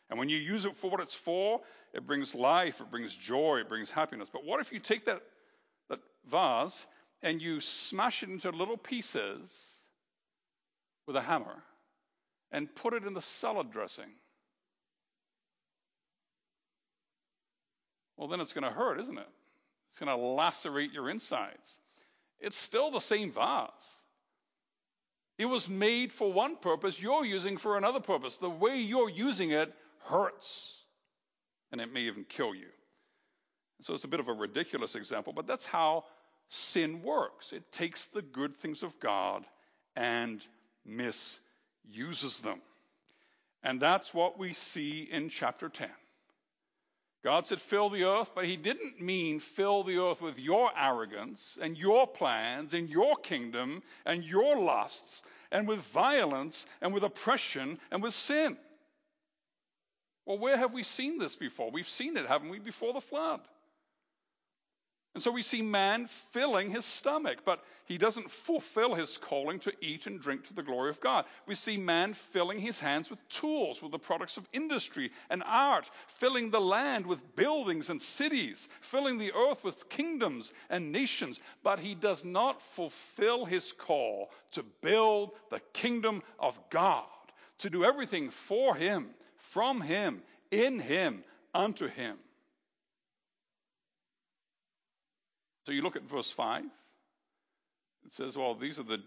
And 0.10 0.18
when 0.18 0.30
you 0.30 0.38
use 0.38 0.64
it 0.64 0.78
for 0.78 0.90
what 0.90 1.02
it's 1.02 1.14
for, 1.14 1.60
it 1.94 2.08
brings 2.08 2.34
life, 2.34 2.80
it 2.80 2.90
brings 2.90 3.14
joy, 3.14 3.60
it 3.60 3.68
brings 3.68 3.92
happiness. 3.92 4.30
But 4.32 4.46
what 4.46 4.62
if 4.62 4.72
you 4.72 4.80
take 4.80 5.06
that, 5.06 5.22
that 5.90 6.00
vase 6.30 6.88
and 7.22 7.42
you 7.42 7.60
smash 7.60 8.24
it 8.24 8.30
into 8.30 8.52
little 8.52 8.78
pieces 8.78 9.50
with 11.08 11.16
a 11.16 11.22
hammer 11.22 11.64
and 12.52 12.74
put 12.76 12.94
it 12.94 13.04
in 13.04 13.14
the 13.14 13.22
salad 13.22 13.72
dressing. 13.72 14.10
Well, 18.18 18.28
then 18.28 18.42
it's 18.42 18.54
going 18.54 18.64
to 18.64 18.70
hurt, 18.70 19.00
isn't 19.00 19.18
it? 19.18 19.28
It's 19.92 20.00
going 20.00 20.16
to 20.16 20.24
lacerate 20.24 20.94
your 20.94 21.10
insides. 21.10 21.78
It's 22.40 22.58
still 22.58 22.92
the 22.92 23.00
same 23.00 23.32
vase. 23.32 23.70
It 25.38 25.46
was 25.46 25.68
made 25.68 26.12
for 26.12 26.32
one 26.32 26.58
purpose, 26.58 27.00
you're 27.00 27.26
using 27.26 27.58
for 27.58 27.78
another 27.78 28.00
purpose. 28.00 28.38
The 28.38 28.50
way 28.50 28.82
you're 28.82 29.10
using 29.10 29.52
it 29.52 29.74
hurts, 30.06 30.78
and 31.72 31.82
it 31.82 31.92
may 31.92 32.02
even 32.02 32.24
kill 32.24 32.54
you. 32.54 32.68
So 33.82 33.96
it's 33.96 34.04
a 34.04 34.10
bit 34.10 34.20
of 34.20 34.28
a 34.28 34.34
ridiculous 34.34 34.96
example, 34.96 35.34
but 35.34 35.48
that's 35.48 35.66
how 35.66 36.06
sin 36.50 37.02
works. 37.02 37.52
It 37.52 37.72
takes 37.72 38.06
the 38.08 38.22
good 38.22 38.56
things 38.58 38.84
of 38.84 39.00
God 39.00 39.44
and 39.96 40.42
misuses 40.86 42.40
them. 42.42 42.62
And 43.64 43.80
that's 43.80 44.14
what 44.14 44.38
we 44.38 44.54
see 44.54 45.08
in 45.10 45.30
chapter 45.30 45.70
10. 45.70 45.90
God 47.24 47.48
said, 47.48 47.62
fill 47.62 47.90
the 47.90 48.04
earth, 48.04 48.32
but 48.36 48.46
he 48.46 48.58
didn't 48.58 49.00
mean 49.00 49.40
fill 49.40 49.84
the 49.86 49.98
earth 49.98 50.22
with 50.22 50.38
your 50.38 50.70
arrogance 50.78 51.58
and 51.62 51.78
your 51.78 52.06
plans 52.06 52.74
and 52.74 52.90
your 52.90 53.16
kingdom 53.16 53.82
and 54.06 54.26
your 54.26 54.58
lusts 54.60 55.24
and 55.50 55.66
with 55.66 55.80
violence 55.80 56.66
and 56.82 56.94
with 56.94 57.04
oppression 57.04 57.80
and 57.92 58.04
with 58.04 58.14
sin. 58.14 58.58
Well, 60.26 60.38
where 60.38 60.58
have 60.58 60.74
we 60.74 60.84
seen 60.84 61.18
this 61.18 61.36
before? 61.36 61.72
We've 61.72 61.88
seen 61.88 62.18
it, 62.18 62.28
haven't 62.28 62.50
we, 62.50 62.60
before 62.60 62.92
the 62.92 63.00
flood? 63.00 63.40
And 65.14 65.22
so 65.22 65.30
we 65.30 65.44
see 65.44 65.62
man 65.62 66.08
filling 66.32 66.72
his 66.72 66.86
stomach, 66.86 67.40
but 67.46 67.64
he 67.86 68.00
doesn't 68.00 68.32
fulfill 68.32 68.96
his 68.96 69.16
calling 69.18 69.60
to 69.60 69.72
eat 69.80 70.08
and 70.08 70.20
drink 70.20 70.48
to 70.48 70.56
the 70.56 70.64
glory 70.64 70.90
of 70.90 71.00
God. 71.02 71.26
We 71.46 71.54
see 71.54 71.78
man 71.78 72.14
filling 72.14 72.58
his 72.58 72.80
hands 72.80 73.12
with 73.12 73.28
tools, 73.30 73.80
with 73.80 73.92
the 73.92 74.00
products 74.00 74.38
of 74.38 74.50
industry 74.54 75.12
and 75.30 75.44
art, 75.46 75.88
filling 76.08 76.50
the 76.50 76.62
land 76.62 77.06
with 77.06 77.36
buildings 77.36 77.92
and 77.92 78.02
cities, 78.02 78.68
filling 78.82 79.20
the 79.20 79.34
earth 79.34 79.64
with 79.64 79.88
kingdoms 79.88 80.52
and 80.72 80.92
nations, 80.92 81.40
but 81.62 81.78
he 81.78 81.94
does 81.94 82.26
not 82.26 82.60
fulfill 82.60 83.46
his 83.46 83.72
call 83.72 84.32
to 84.54 84.64
build 84.82 85.34
the 85.52 85.62
kingdom 85.74 86.24
of 86.40 86.60
God, 86.72 87.06
to 87.60 87.70
do 87.70 87.86
everything 87.86 88.32
for 88.32 88.74
him, 88.74 89.10
from 89.36 89.80
him, 89.80 90.24
in 90.50 90.80
him, 90.80 91.24
unto 91.54 91.88
him. 91.88 92.18
So 95.66 95.72
you 95.72 95.82
look 95.82 95.96
at 95.96 96.04
verse 96.04 96.30
5. 96.30 96.66
It 98.06 98.14
says, 98.14 98.38
well, 98.38 98.54
these 98.54 98.80
are 98.80 98.84
the 98.84 99.02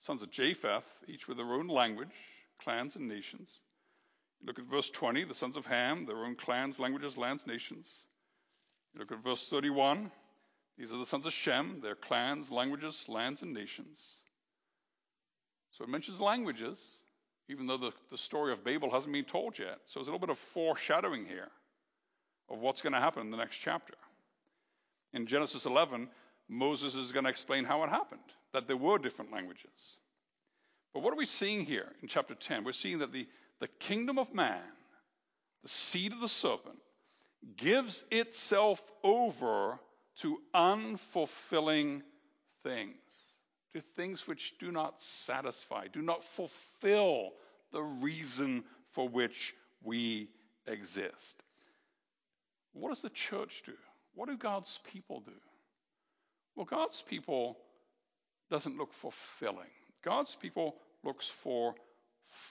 sons 0.00 0.22
of 0.22 0.30
Japheth, 0.30 0.84
each 1.08 1.26
with 1.26 1.38
their 1.38 1.52
own 1.52 1.68
language, 1.68 2.14
clans, 2.62 2.96
and 2.96 3.08
nations. 3.08 3.50
You 4.40 4.46
look 4.46 4.58
at 4.58 4.66
verse 4.66 4.90
20, 4.90 5.24
the 5.24 5.34
sons 5.34 5.56
of 5.56 5.64
Ham, 5.66 6.04
their 6.04 6.24
own 6.24 6.36
clans, 6.36 6.78
languages, 6.78 7.16
lands, 7.16 7.46
nations. 7.46 7.88
You 8.92 9.00
look 9.00 9.12
at 9.12 9.24
verse 9.24 9.48
31, 9.48 10.10
these 10.78 10.92
are 10.92 10.98
the 10.98 11.06
sons 11.06 11.24
of 11.24 11.32
Shem, 11.32 11.80
their 11.82 11.94
clans, 11.94 12.50
languages, 12.50 13.04
lands, 13.08 13.42
and 13.42 13.54
nations. 13.54 13.98
So 15.70 15.84
it 15.84 15.90
mentions 15.90 16.20
languages, 16.20 16.78
even 17.48 17.66
though 17.66 17.78
the, 17.78 17.92
the 18.10 18.18
story 18.18 18.52
of 18.52 18.64
Babel 18.64 18.90
hasn't 18.90 19.12
been 19.12 19.24
told 19.24 19.58
yet. 19.58 19.78
So 19.86 19.98
there's 19.98 20.08
a 20.08 20.10
little 20.10 20.26
bit 20.26 20.30
of 20.30 20.38
foreshadowing 20.38 21.24
here 21.24 21.48
of 22.50 22.58
what's 22.58 22.82
going 22.82 22.92
to 22.92 23.00
happen 23.00 23.22
in 23.22 23.30
the 23.30 23.36
next 23.36 23.56
chapter. 23.56 23.94
In 25.16 25.26
Genesis 25.26 25.64
11, 25.64 26.08
Moses 26.46 26.94
is 26.94 27.10
going 27.10 27.24
to 27.24 27.30
explain 27.30 27.64
how 27.64 27.82
it 27.84 27.88
happened, 27.88 28.20
that 28.52 28.66
there 28.66 28.76
were 28.76 28.98
different 28.98 29.32
languages. 29.32 29.96
But 30.92 31.02
what 31.02 31.14
are 31.14 31.16
we 31.16 31.24
seeing 31.24 31.64
here 31.64 31.90
in 32.02 32.08
chapter 32.08 32.34
10? 32.34 32.64
We're 32.64 32.72
seeing 32.72 32.98
that 32.98 33.12
the, 33.12 33.26
the 33.58 33.68
kingdom 33.80 34.18
of 34.18 34.34
man, 34.34 34.60
the 35.62 35.70
seed 35.70 36.12
of 36.12 36.20
the 36.20 36.28
serpent, 36.28 36.76
gives 37.56 38.04
itself 38.10 38.82
over 39.02 39.78
to 40.18 40.38
unfulfilling 40.54 42.02
things, 42.62 42.94
to 43.72 43.80
things 43.80 44.28
which 44.28 44.54
do 44.60 44.70
not 44.70 45.00
satisfy, 45.00 45.86
do 45.90 46.02
not 46.02 46.24
fulfill 46.24 47.30
the 47.72 47.82
reason 47.82 48.64
for 48.92 49.08
which 49.08 49.54
we 49.82 50.28
exist. 50.66 51.42
What 52.74 52.90
does 52.90 53.00
the 53.00 53.08
church 53.08 53.62
do? 53.64 53.72
What 54.16 54.28
do 54.28 54.36
God's 54.36 54.80
people 54.92 55.20
do? 55.20 55.32
Well, 56.56 56.66
God's 56.66 57.02
people 57.02 57.58
doesn't 58.50 58.78
look 58.78 58.92
for 58.94 59.12
filling. 59.12 59.70
God's 60.02 60.34
people 60.34 60.74
looks 61.04 61.26
for 61.26 61.74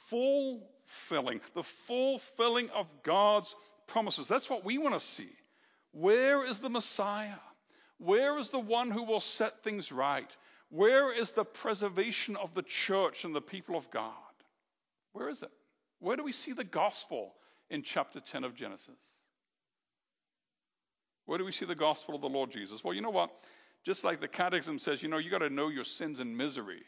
fulfilling, 0.09 1.41
the 1.55 1.63
fulfilling 1.63 2.69
of 2.69 2.87
God's 3.03 3.53
promises. 3.87 4.27
That's 4.27 4.49
what 4.49 4.63
we 4.63 4.77
want 4.77 4.93
to 4.93 4.99
see. 4.99 5.29
Where 5.91 6.45
is 6.45 6.59
the 6.59 6.69
Messiah? 6.69 7.39
Where 7.97 8.37
is 8.37 8.49
the 8.49 8.59
one 8.59 8.91
who 8.91 9.03
will 9.03 9.21
set 9.21 9.63
things 9.63 9.91
right? 9.91 10.29
Where 10.69 11.11
is 11.11 11.31
the 11.31 11.45
preservation 11.45 12.35
of 12.35 12.53
the 12.53 12.63
church 12.63 13.23
and 13.23 13.33
the 13.33 13.41
people 13.41 13.75
of 13.75 13.89
God? 13.89 14.11
Where 15.13 15.29
is 15.29 15.41
it? 15.41 15.51
Where 15.99 16.17
do 16.17 16.23
we 16.23 16.33
see 16.33 16.53
the 16.53 16.63
gospel 16.63 17.33
in 17.69 17.81
chapter 17.81 18.19
10 18.19 18.43
of 18.43 18.55
Genesis? 18.55 18.99
Where 21.25 21.37
do 21.37 21.45
we 21.45 21.51
see 21.51 21.65
the 21.65 21.75
gospel 21.75 22.15
of 22.15 22.21
the 22.21 22.29
Lord 22.29 22.51
Jesus? 22.51 22.83
Well, 22.83 22.93
you 22.93 23.01
know 23.01 23.09
what? 23.09 23.31
Just 23.85 24.03
like 24.03 24.19
the 24.19 24.27
catechism 24.27 24.79
says, 24.79 25.01
you 25.01 25.09
know, 25.09 25.17
you 25.17 25.29
got 25.29 25.39
to 25.39 25.49
know 25.49 25.69
your 25.69 25.83
sins 25.83 26.19
and 26.19 26.37
misery 26.37 26.83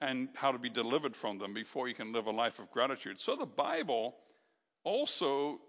and 0.00 0.28
how 0.34 0.52
to 0.52 0.58
be 0.58 0.70
delivered 0.70 1.16
from 1.16 1.38
them 1.38 1.52
before 1.52 1.88
you 1.88 1.94
can 1.94 2.12
live 2.12 2.26
a 2.26 2.30
life 2.30 2.58
of 2.58 2.70
gratitude. 2.70 3.20
So 3.20 3.36
the 3.36 3.46
Bible 3.46 4.14
also 4.84 5.60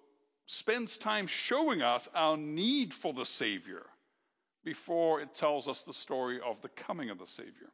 spends 0.45 0.97
time 0.97 1.27
showing 1.27 1.81
us 1.81 2.07
our 2.13 2.37
need 2.37 2.93
for 2.93 3.13
the 3.13 3.25
Savior 3.25 3.85
before 4.63 5.21
it 5.21 5.33
tells 5.35 5.67
us 5.67 5.81
the 5.81 5.93
story 5.93 6.39
of 6.45 6.61
the 6.61 6.69
coming 6.69 7.09
of 7.09 7.17
the 7.17 7.27
Savior. 7.27 7.69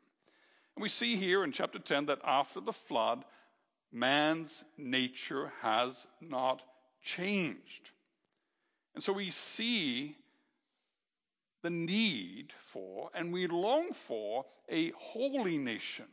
And 0.76 0.84
we 0.84 0.90
see 0.90 1.16
here 1.16 1.44
in 1.44 1.52
chapter 1.52 1.80
10 1.80 2.08
that 2.08 2.20
after 2.24 2.60
the 2.62 2.74
flood, 2.74 3.24
man's 3.92 4.64
nature 4.78 5.52
has 5.62 6.08
not 6.22 6.62
changed. 7.04 7.90
And 8.98 9.04
so 9.04 9.14
we 9.14 9.30
see 9.30 10.16
the 11.62 11.70
need 11.70 12.52
for 12.72 13.12
and 13.14 13.32
we 13.32 13.46
long 13.46 13.94
for 13.94 14.44
a 14.70 14.92
holy 14.98 15.60
nation. 15.60 16.08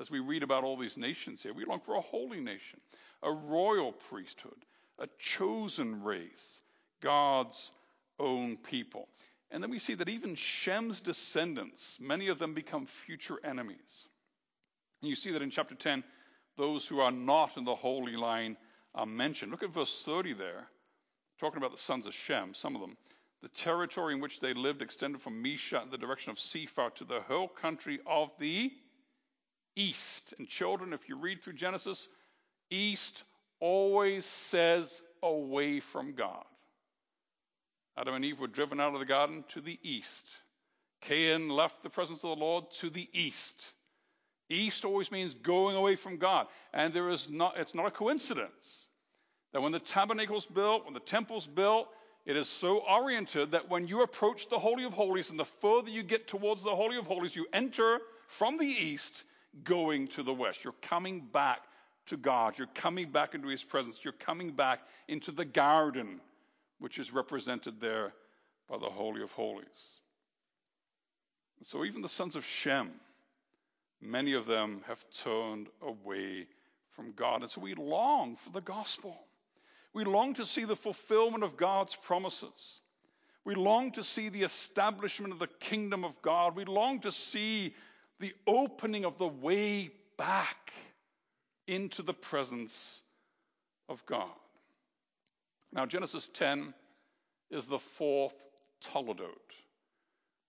As 0.00 0.10
we 0.10 0.20
read 0.20 0.42
about 0.42 0.64
all 0.64 0.78
these 0.78 0.96
nations 0.96 1.42
here, 1.42 1.52
we 1.52 1.66
long 1.66 1.80
for 1.80 1.96
a 1.96 2.00
holy 2.00 2.40
nation, 2.40 2.80
a 3.22 3.30
royal 3.30 3.92
priesthood, 3.92 4.56
a 4.98 5.06
chosen 5.18 6.02
race, 6.02 6.62
God's 7.02 7.72
own 8.18 8.56
people. 8.56 9.06
And 9.50 9.62
then 9.62 9.68
we 9.70 9.78
see 9.78 9.96
that 9.96 10.08
even 10.08 10.36
Shem's 10.36 11.02
descendants, 11.02 11.98
many 12.00 12.28
of 12.28 12.38
them 12.38 12.54
become 12.54 12.86
future 12.86 13.38
enemies. 13.44 14.08
And 15.02 15.10
you 15.10 15.14
see 15.14 15.32
that 15.32 15.42
in 15.42 15.50
chapter 15.50 15.74
10, 15.74 16.04
those 16.56 16.86
who 16.86 17.00
are 17.00 17.12
not 17.12 17.58
in 17.58 17.66
the 17.66 17.74
holy 17.74 18.16
line 18.16 18.56
are 18.94 19.04
mentioned. 19.04 19.50
Look 19.50 19.62
at 19.62 19.74
verse 19.74 20.02
30 20.06 20.32
there 20.32 20.68
talking 21.38 21.58
about 21.58 21.72
the 21.72 21.78
sons 21.78 22.06
of 22.06 22.14
Shem, 22.14 22.54
some 22.54 22.74
of 22.74 22.80
them. 22.80 22.96
The 23.42 23.48
territory 23.48 24.14
in 24.14 24.20
which 24.20 24.40
they 24.40 24.54
lived 24.54 24.80
extended 24.80 25.20
from 25.20 25.42
Mesha 25.42 25.82
in 25.82 25.90
the 25.90 25.98
direction 25.98 26.30
of 26.30 26.38
Sephar 26.38 26.90
to 26.94 27.04
the 27.04 27.20
whole 27.20 27.48
country 27.48 28.00
of 28.06 28.30
the 28.38 28.72
east. 29.76 30.34
And 30.38 30.48
children, 30.48 30.92
if 30.92 31.08
you 31.08 31.16
read 31.16 31.42
through 31.42 31.54
Genesis, 31.54 32.08
east 32.70 33.22
always 33.60 34.24
says 34.24 35.02
away 35.22 35.80
from 35.80 36.14
God. 36.14 36.44
Adam 37.96 38.14
and 38.14 38.24
Eve 38.24 38.40
were 38.40 38.46
driven 38.46 38.80
out 38.80 38.94
of 38.94 39.00
the 39.00 39.06
garden 39.06 39.44
to 39.50 39.60
the 39.60 39.78
east. 39.82 40.26
Cain 41.02 41.48
left 41.48 41.82
the 41.82 41.90
presence 41.90 42.24
of 42.24 42.30
the 42.36 42.44
Lord 42.44 42.64
to 42.80 42.90
the 42.90 43.08
east. 43.12 43.72
East 44.48 44.84
always 44.84 45.12
means 45.12 45.34
going 45.34 45.76
away 45.76 45.96
from 45.96 46.16
God. 46.16 46.46
And 46.72 46.92
there 46.92 47.10
is 47.10 47.28
not, 47.28 47.56
it's 47.56 47.74
not 47.74 47.86
a 47.86 47.90
coincidence 47.90 48.83
that 49.54 49.60
when 49.60 49.70
the 49.70 49.78
tabernacle's 49.78 50.46
built, 50.46 50.84
when 50.84 50.94
the 50.94 51.00
temple's 51.00 51.46
built, 51.46 51.88
it 52.26 52.36
is 52.36 52.48
so 52.48 52.78
oriented 52.78 53.52
that 53.52 53.70
when 53.70 53.86
you 53.86 54.02
approach 54.02 54.48
the 54.48 54.58
Holy 54.58 54.84
of 54.84 54.92
Holies 54.92 55.30
and 55.30 55.38
the 55.38 55.44
further 55.44 55.90
you 55.90 56.02
get 56.02 56.26
towards 56.26 56.64
the 56.64 56.74
Holy 56.74 56.98
of 56.98 57.06
Holies, 57.06 57.36
you 57.36 57.46
enter 57.52 58.00
from 58.26 58.58
the 58.58 58.66
east 58.66 59.22
going 59.62 60.08
to 60.08 60.24
the 60.24 60.34
west. 60.34 60.64
You're 60.64 60.74
coming 60.82 61.20
back 61.32 61.60
to 62.06 62.16
God. 62.16 62.58
You're 62.58 62.66
coming 62.74 63.10
back 63.10 63.36
into 63.36 63.46
His 63.46 63.62
presence. 63.62 64.00
You're 64.02 64.12
coming 64.14 64.50
back 64.50 64.80
into 65.06 65.30
the 65.30 65.44
garden, 65.44 66.20
which 66.80 66.98
is 66.98 67.12
represented 67.12 67.80
there 67.80 68.12
by 68.68 68.78
the 68.78 68.90
Holy 68.90 69.22
of 69.22 69.30
Holies. 69.30 69.68
So 71.62 71.84
even 71.84 72.02
the 72.02 72.08
sons 72.08 72.34
of 72.34 72.44
Shem, 72.44 72.90
many 74.02 74.32
of 74.32 74.46
them 74.46 74.80
have 74.88 75.04
turned 75.22 75.68
away 75.80 76.48
from 76.96 77.12
God. 77.12 77.42
And 77.42 77.50
so 77.50 77.60
we 77.60 77.74
long 77.74 78.34
for 78.34 78.50
the 78.50 78.60
gospel. 78.60 79.16
We 79.94 80.04
long 80.04 80.34
to 80.34 80.44
see 80.44 80.64
the 80.64 80.76
fulfillment 80.76 81.44
of 81.44 81.56
God's 81.56 81.94
promises. 81.94 82.80
We 83.44 83.54
long 83.54 83.92
to 83.92 84.02
see 84.02 84.28
the 84.28 84.42
establishment 84.42 85.32
of 85.32 85.38
the 85.38 85.46
kingdom 85.60 86.04
of 86.04 86.20
God. 86.20 86.56
We 86.56 86.64
long 86.64 87.00
to 87.00 87.12
see 87.12 87.74
the 88.18 88.32
opening 88.46 89.04
of 89.04 89.18
the 89.18 89.28
way 89.28 89.90
back 90.18 90.72
into 91.66 92.02
the 92.02 92.14
presence 92.14 93.02
of 93.88 94.04
God. 94.06 94.28
Now, 95.72 95.86
Genesis 95.86 96.28
10 96.34 96.74
is 97.50 97.66
the 97.66 97.78
fourth 97.78 98.34
Toledot. 98.82 99.28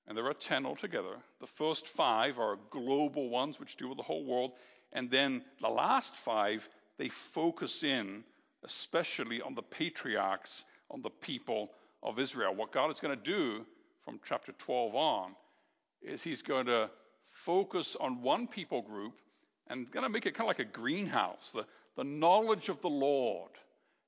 And 0.07 0.17
there 0.17 0.27
are 0.27 0.33
10 0.33 0.65
altogether. 0.65 1.17
The 1.39 1.47
first 1.47 1.87
five 1.87 2.39
are 2.39 2.57
global 2.69 3.29
ones, 3.29 3.59
which 3.59 3.75
deal 3.75 3.89
with 3.89 3.97
the 3.97 4.03
whole 4.03 4.25
world. 4.25 4.51
And 4.93 5.09
then 5.09 5.43
the 5.61 5.69
last 5.69 6.15
five, 6.15 6.67
they 6.97 7.09
focus 7.09 7.83
in 7.83 8.23
especially 8.65 9.41
on 9.41 9.55
the 9.55 9.61
patriarchs, 9.61 10.65
on 10.89 11.01
the 11.01 11.09
people 11.09 11.69
of 12.03 12.19
Israel. 12.19 12.53
What 12.53 12.71
God 12.71 12.91
is 12.91 12.99
going 12.99 13.17
to 13.17 13.23
do 13.23 13.65
from 14.03 14.19
chapter 14.27 14.51
12 14.53 14.95
on 14.95 15.35
is 16.01 16.21
He's 16.21 16.41
going 16.41 16.65
to 16.65 16.89
focus 17.31 17.95
on 17.99 18.21
one 18.21 18.47
people 18.47 18.81
group 18.81 19.13
and 19.67 19.89
going 19.91 20.03
to 20.03 20.09
make 20.09 20.25
it 20.25 20.33
kind 20.33 20.49
of 20.49 20.57
like 20.57 20.67
a 20.67 20.71
greenhouse. 20.71 21.51
The, 21.53 21.65
the 21.95 22.03
knowledge 22.03 22.69
of 22.69 22.81
the 22.81 22.89
Lord 22.89 23.51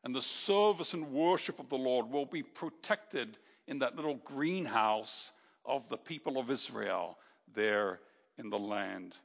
and 0.04 0.16
the 0.16 0.22
service 0.22 0.94
and 0.94 1.12
worship 1.12 1.60
of 1.60 1.70
the 1.70 1.78
Lord 1.78 2.10
will 2.10 2.26
be 2.26 2.44
protected 2.44 3.38
in 3.68 3.80
that 3.80 3.96
little 3.96 4.20
greenhouse 4.24 5.32
of 5.66 5.88
the 5.90 5.98
people 5.98 6.38
of 6.38 6.50
Israel 6.50 7.18
there 7.56 8.00
in 8.38 8.50
the 8.50 8.60
land 8.60 9.16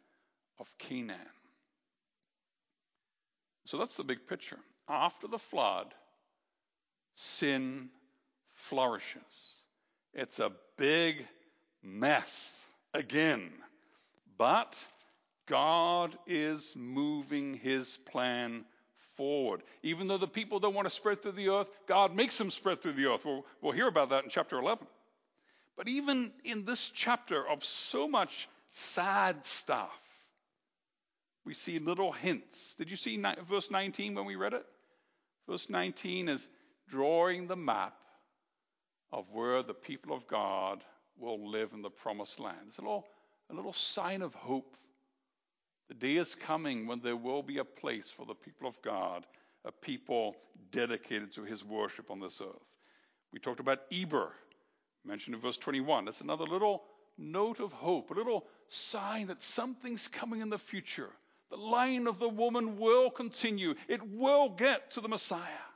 of 0.59 0.67
Canaan. 0.79 1.19
So 3.65 3.79
that's 3.79 3.97
the 3.97 4.05
big 4.05 4.27
picture. 4.27 4.59
After 4.89 5.29
the 5.29 5.39
flood, 5.39 5.95
sin 7.15 7.91
flourishes. 8.53 9.23
It's 10.15 10.39
a 10.39 10.53
big 10.77 11.27
mess 11.83 12.67
again. 12.95 13.51
But 14.37 14.77
God 15.47 16.17
is 16.27 16.75
moving 16.77 17.55
his 17.55 17.99
plan 18.11 18.65
forward. 19.17 19.63
Even 19.83 20.09
though 20.09 20.19
the 20.19 20.27
people 20.27 20.59
don't 20.59 20.75
want 20.75 20.87
to 20.87 20.95
spread 20.95 21.23
through 21.23 21.33
the 21.33 21.49
earth, 21.49 21.71
God 21.87 22.15
makes 22.15 22.39
them 22.39 22.51
spread 22.51 22.83
through 22.83 22.95
the 22.95 23.07
earth. 23.07 23.25
We'll, 23.25 23.45
we'll 23.61 23.73
hear 23.73 23.89
about 23.89 24.11
that 24.11 24.25
in 24.25 24.31
chapter 24.31 24.59
11. 24.59 24.87
But 25.77 25.89
even 25.89 26.33
in 26.45 26.65
this 26.65 26.91
chapter 26.95 27.47
of 27.47 27.65
so 27.65 28.07
much 28.07 28.49
sad 28.71 29.45
stuff, 29.45 29.99
we 31.45 31.55
see 31.55 31.79
little 31.79 32.13
hints. 32.13 32.75
Did 32.77 32.91
you 32.91 32.97
see 32.97 33.23
verse 33.49 33.71
19 33.71 34.15
when 34.15 34.25
we 34.25 34.37
read 34.37 34.55
it? 34.55 34.65
Verse 35.49 35.69
19 35.69 36.29
is 36.29 36.49
drawing 36.89 37.47
the 37.47 37.57
map 37.57 37.95
of 39.13 39.27
where 39.33 39.63
the 39.63 39.75
people 39.75 40.15
of 40.15 40.27
God 40.27 40.83
will 41.19 41.51
live 41.51 41.73
in 41.73 41.83
the 41.83 41.91
promised 41.91 42.39
land. 42.41 42.59
It's 42.69 42.79
a 42.79 42.83
little, 42.83 43.07
a 43.51 43.55
little 43.55 43.73
sign 43.73 44.23
of 44.23 44.35
hope. 44.35 44.77
The 45.89 45.95
day 45.95 46.17
is 46.17 46.35
coming 46.35 46.87
when 46.87 47.01
there 47.01 47.17
will 47.17 47.43
be 47.43 47.59
a 47.59 47.65
place 47.65 48.09
for 48.09 48.25
the 48.25 48.35
people 48.35 48.69
of 48.69 48.81
God, 48.83 49.27
a 49.65 49.73
people 49.73 50.37
dedicated 50.71 51.33
to 51.35 51.43
his 51.43 51.65
worship 51.65 52.11
on 52.11 52.21
this 52.21 52.41
earth. 52.41 52.63
We 53.33 53.41
talked 53.41 53.61
about 53.61 53.81
Eber, 53.93 54.33
mentioned 55.05 55.35
in 55.35 55.41
verse 55.41 55.59
21. 55.59 56.05
That's 56.05 56.21
another 56.21 56.45
little 56.45 56.85
note 57.19 57.61
of 57.61 57.73
hope, 57.73 58.11
a 58.11 58.15
little 58.15 58.47
sign 58.69 59.27
that 59.27 59.43
something's 59.43 60.09
coming 60.09 60.41
in 60.41 60.49
the 60.49 60.59
future. 60.59 61.11
The 61.53 61.59
line 61.59 62.07
of 62.07 62.19
the 62.19 62.31
woman 62.31 62.79
will 62.79 63.11
continue, 63.11 63.75
it 63.87 64.01
will 64.03 64.49
get 64.49 64.93
to 64.93 65.03
the 65.03 65.09
Messiah. 65.09 65.67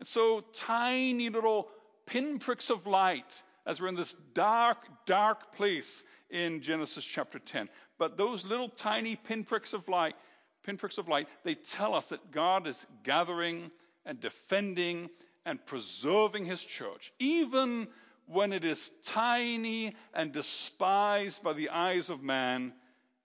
And 0.00 0.08
so, 0.08 0.40
tiny 0.54 1.30
little 1.30 1.68
pinpricks 2.04 2.68
of 2.68 2.84
light 2.88 3.42
as 3.64 3.80
we're 3.80 3.86
in 3.86 3.94
this 3.94 4.12
dark, 4.34 4.78
dark 5.06 5.54
place 5.54 6.04
in 6.30 6.62
Genesis 6.62 7.04
chapter 7.04 7.38
10. 7.38 7.68
But 7.96 8.16
those 8.16 8.44
little 8.44 8.68
tiny 8.68 9.14
pinpricks 9.14 9.72
of 9.72 9.88
light, 9.88 10.16
pinpricks 10.64 10.98
of 10.98 11.06
light, 11.06 11.28
they 11.44 11.54
tell 11.54 11.94
us 11.94 12.08
that 12.08 12.32
God 12.32 12.66
is 12.66 12.84
gathering 13.04 13.70
and 14.04 14.20
defending 14.20 15.10
and 15.46 15.64
preserving 15.64 16.46
his 16.46 16.64
church, 16.64 17.12
even 17.20 17.86
when 18.26 18.52
it 18.52 18.64
is 18.64 18.90
tiny 19.04 19.94
and 20.12 20.32
despised 20.32 21.40
by 21.44 21.52
the 21.52 21.68
eyes 21.68 22.10
of 22.10 22.20
man, 22.20 22.72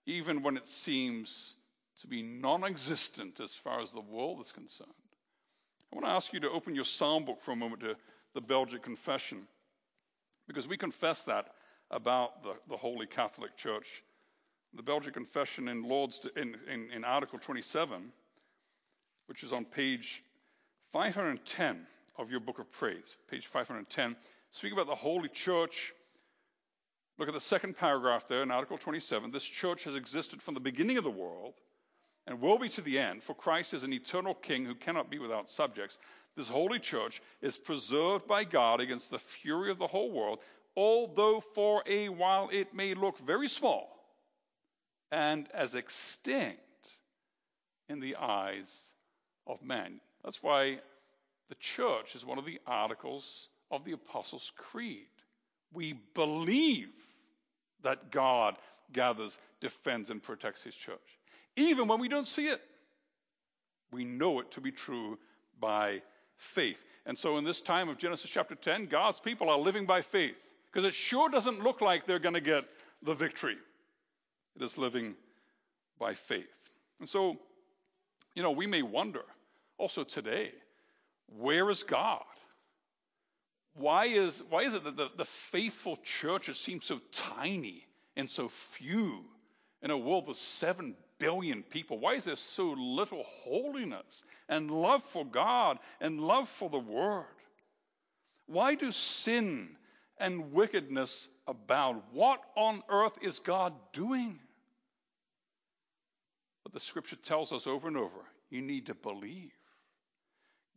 even 0.06 0.42
when 0.42 0.56
it 0.56 0.66
seems 0.66 1.54
to 2.00 2.06
be 2.06 2.22
non 2.22 2.64
existent 2.64 3.40
as 3.40 3.52
far 3.52 3.80
as 3.80 3.92
the 3.92 4.00
world 4.00 4.40
is 4.40 4.52
concerned. 4.52 4.90
I 5.92 5.96
want 5.96 6.06
to 6.06 6.12
ask 6.12 6.32
you 6.32 6.40
to 6.40 6.50
open 6.50 6.74
your 6.74 6.84
psalm 6.84 7.24
book 7.24 7.40
for 7.40 7.52
a 7.52 7.56
moment 7.56 7.80
to 7.82 7.96
the 8.34 8.40
Belgic 8.40 8.82
Confession, 8.82 9.46
because 10.46 10.68
we 10.68 10.76
confess 10.76 11.24
that 11.24 11.46
about 11.90 12.42
the, 12.42 12.54
the 12.68 12.76
Holy 12.76 13.06
Catholic 13.06 13.56
Church. 13.56 14.02
The 14.74 14.82
Belgic 14.82 15.14
Confession 15.14 15.68
in 15.68 15.88
Lord's 15.88 16.20
in, 16.36 16.56
in, 16.70 16.90
in 16.90 17.04
Article 17.04 17.38
27, 17.38 18.12
which 19.26 19.42
is 19.42 19.52
on 19.52 19.64
page 19.64 20.22
510 20.92 21.86
of 22.18 22.30
your 22.30 22.40
book 22.40 22.58
of 22.58 22.70
praise, 22.72 23.16
page 23.30 23.46
510, 23.46 24.16
speak 24.50 24.72
about 24.72 24.86
the 24.86 24.94
Holy 24.94 25.28
Church. 25.28 25.92
Look 27.18 27.28
at 27.28 27.34
the 27.34 27.40
second 27.40 27.76
paragraph 27.76 28.28
there 28.28 28.42
in 28.42 28.50
Article 28.50 28.76
27. 28.76 29.30
This 29.30 29.44
church 29.44 29.84
has 29.84 29.96
existed 29.96 30.42
from 30.42 30.54
the 30.54 30.60
beginning 30.60 30.98
of 30.98 31.04
the 31.04 31.10
world 31.10 31.54
and 32.26 32.40
will 32.40 32.58
be 32.58 32.68
to 32.70 32.82
the 32.82 32.98
end, 32.98 33.22
for 33.22 33.34
Christ 33.34 33.72
is 33.72 33.84
an 33.84 33.92
eternal 33.92 34.34
king 34.34 34.64
who 34.64 34.74
cannot 34.74 35.10
be 35.10 35.18
without 35.18 35.48
subjects. 35.48 35.98
This 36.36 36.48
holy 36.48 36.78
church 36.78 37.22
is 37.40 37.56
preserved 37.56 38.26
by 38.26 38.44
God 38.44 38.80
against 38.80 39.10
the 39.10 39.18
fury 39.18 39.70
of 39.70 39.78
the 39.78 39.86
whole 39.86 40.10
world, 40.10 40.40
although 40.76 41.40
for 41.40 41.82
a 41.86 42.10
while 42.10 42.50
it 42.52 42.74
may 42.74 42.92
look 42.92 43.18
very 43.18 43.48
small 43.48 43.96
and 45.10 45.48
as 45.54 45.74
extinct 45.74 46.60
in 47.88 48.00
the 48.00 48.16
eyes 48.16 48.92
of 49.46 49.62
man. 49.62 50.00
That's 50.22 50.42
why 50.42 50.80
the 51.48 51.54
church 51.54 52.14
is 52.14 52.26
one 52.26 52.38
of 52.38 52.44
the 52.44 52.60
articles 52.66 53.48
of 53.70 53.84
the 53.84 53.92
Apostles' 53.92 54.52
Creed. 54.56 55.06
We 55.76 55.92
believe 56.14 56.88
that 57.82 58.10
God 58.10 58.56
gathers, 58.92 59.38
defends, 59.60 60.10
and 60.10 60.22
protects 60.22 60.64
his 60.64 60.74
church 60.74 61.18
even 61.56 61.88
when 61.88 61.98
we 61.98 62.08
don't 62.08 62.28
see 62.28 62.48
it. 62.48 62.60
We 63.90 64.04
know 64.04 64.40
it 64.40 64.50
to 64.52 64.60
be 64.60 64.70
true 64.70 65.18
by 65.58 66.02
faith. 66.36 66.78
And 67.06 67.16
so, 67.16 67.38
in 67.38 67.44
this 67.44 67.62
time 67.62 67.88
of 67.88 67.98
Genesis 67.98 68.30
chapter 68.30 68.54
10, 68.54 68.86
God's 68.86 69.20
people 69.20 69.48
are 69.48 69.58
living 69.58 69.86
by 69.86 70.02
faith 70.02 70.34
because 70.66 70.86
it 70.86 70.94
sure 70.94 71.28
doesn't 71.28 71.62
look 71.62 71.80
like 71.80 72.06
they're 72.06 72.18
going 72.18 72.34
to 72.34 72.40
get 72.40 72.64
the 73.02 73.14
victory. 73.14 73.56
It 74.56 74.62
is 74.62 74.76
living 74.76 75.14
by 75.98 76.14
faith. 76.14 76.46
And 77.00 77.08
so, 77.08 77.38
you 78.34 78.42
know, 78.42 78.50
we 78.50 78.66
may 78.66 78.82
wonder 78.82 79.22
also 79.78 80.04
today 80.04 80.52
where 81.38 81.70
is 81.70 81.82
God? 81.82 82.24
Why 83.78 84.06
is, 84.06 84.42
why 84.48 84.62
is 84.62 84.74
it 84.74 84.84
that 84.84 84.96
the, 84.96 85.10
the 85.16 85.24
faithful 85.24 85.98
churches 86.02 86.58
seem 86.58 86.80
so 86.80 87.00
tiny 87.12 87.86
and 88.16 88.28
so 88.28 88.48
few 88.48 89.24
in 89.82 89.90
a 89.90 89.98
world 89.98 90.28
with 90.28 90.38
seven 90.38 90.94
billion 91.18 91.62
people? 91.62 91.98
Why 91.98 92.14
is 92.14 92.24
there 92.24 92.36
so 92.36 92.70
little 92.70 93.24
holiness 93.44 94.24
and 94.48 94.70
love 94.70 95.02
for 95.02 95.26
God 95.26 95.78
and 96.00 96.20
love 96.20 96.48
for 96.48 96.70
the 96.70 96.78
Word? 96.78 97.24
Why 98.46 98.76
do 98.76 98.92
sin 98.92 99.68
and 100.18 100.52
wickedness 100.52 101.28
abound? 101.46 102.02
What 102.12 102.40
on 102.56 102.82
earth 102.88 103.18
is 103.20 103.40
God 103.40 103.74
doing? 103.92 104.38
But 106.62 106.72
the 106.72 106.80
scripture 106.80 107.16
tells 107.16 107.52
us 107.52 107.66
over 107.66 107.88
and 107.88 107.96
over 107.96 108.24
you 108.48 108.62
need 108.62 108.86
to 108.86 108.94
believe. 108.94 109.52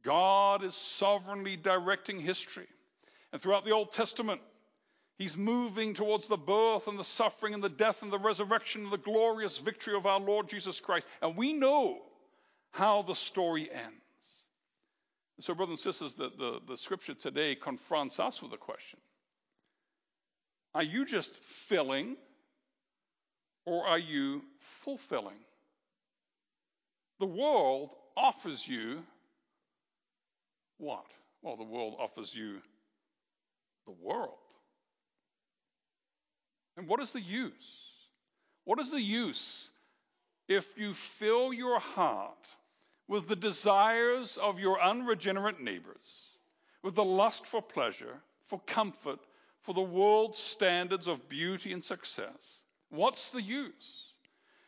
God 0.04 0.64
is 0.64 0.76
sovereignly 0.76 1.56
directing 1.56 2.20
history. 2.20 2.68
And 3.32 3.41
throughout 3.41 3.65
the 3.65 3.71
Old 3.71 3.91
Testament, 3.91 4.41
He's 5.19 5.36
moving 5.36 5.93
towards 5.93 6.27
the 6.27 6.38
birth 6.38 6.88
and 6.88 6.97
the 6.97 7.03
suffering 7.03 7.53
and 7.53 7.61
the 7.61 7.67
death 7.67 8.03
and 8.03 8.11
the 8.11 8.17
resurrection 8.17 8.86
and 8.86 8.91
the 8.91 8.97
glorious 8.97 9.57
victory 9.57 9.93
of 9.93 10.05
our 10.05 10.19
Lord 10.19 10.47
Jesus 10.47 10.80
Christ. 10.80 11.07
And 11.21 11.36
we 11.36 11.51
know 11.51 11.97
how 12.71 13.01
the 13.01 13.15
story 13.15 13.69
ends. 13.69 13.95
So, 15.41 15.53
brothers 15.53 15.86
and 15.86 15.93
sisters, 15.93 16.13
the, 16.13 16.32
the, 16.38 16.59
the 16.69 16.77
scripture 16.77 17.13
today 17.13 17.55
confronts 17.55 18.17
us 18.17 18.41
with 18.41 18.53
a 18.53 18.57
question 18.57 18.99
Are 20.73 20.84
you 20.84 21.05
just 21.05 21.36
filling 21.36 22.15
or 23.65 23.86
are 23.86 23.99
you 23.99 24.41
fulfilling? 24.84 25.38
The 27.19 27.25
world 27.25 27.89
offers 28.15 28.65
you 28.65 29.03
what? 30.77 31.05
Well, 31.41 31.57
the 31.57 31.63
world 31.63 31.95
offers 31.99 32.34
you 32.34 32.61
the 33.90 34.08
world. 34.08 34.38
And 36.78 36.88
what 36.88 37.02
is 37.02 37.12
the 37.12 37.22
use? 37.22 37.52
What 38.64 38.80
is 38.80 38.92
the 38.92 39.02
use 39.02 39.70
if 40.48 40.66
you 40.78 40.94
fill 40.94 41.52
your 41.54 41.80
heart 41.80 42.48
with 43.08 43.28
the 43.28 43.36
desires 43.36 44.38
of 44.38 44.60
your 44.60 44.80
unregenerate 44.80 45.60
neighbors, 45.60 46.28
with 46.84 46.96
the 46.96 47.04
lust 47.04 47.48
for 47.48 47.62
pleasure, 47.62 48.22
for 48.48 48.60
comfort, 48.68 49.20
for 49.64 49.74
the 49.74 49.82
world's 49.82 50.40
standards 50.40 51.08
of 51.08 51.28
beauty 51.28 51.74
and 51.74 51.84
success. 51.84 52.62
What's 52.90 53.32
the 53.32 53.42
use? 53.42 54.14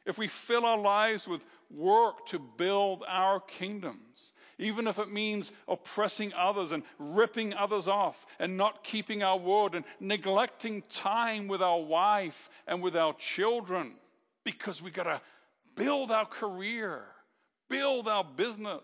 If 0.06 0.18
we 0.18 0.28
fill 0.28 0.66
our 0.66 0.80
lives 0.80 1.28
with 1.28 1.46
work 1.70 2.26
to 2.28 2.40
build 2.40 3.04
our 3.08 3.40
kingdoms, 3.40 4.34
even 4.62 4.88
if 4.88 5.00
it 5.00 5.12
means 5.12 5.52
oppressing 5.68 6.34
others 6.34 6.72
and 6.72 6.84
ripping 7.00 7.54
others 7.54 7.88
off 7.88 8.26
and 8.40 8.58
not 8.58 8.84
keeping 8.84 9.24
our 9.24 9.38
word 9.38 9.74
and 9.74 9.84
neglecting 10.00 10.84
time 10.90 11.48
with 11.48 11.62
our 11.62 11.82
wife 11.82 12.50
and 12.68 12.82
with 12.82 12.96
our 12.96 13.14
children 13.16 13.94
because 14.44 14.82
we've 14.82 14.94
got 14.94 15.04
to 15.04 15.20
build 15.76 16.12
our 16.12 16.26
career, 16.26 17.02
build 17.70 18.08
our 18.08 18.24
business, 18.24 18.84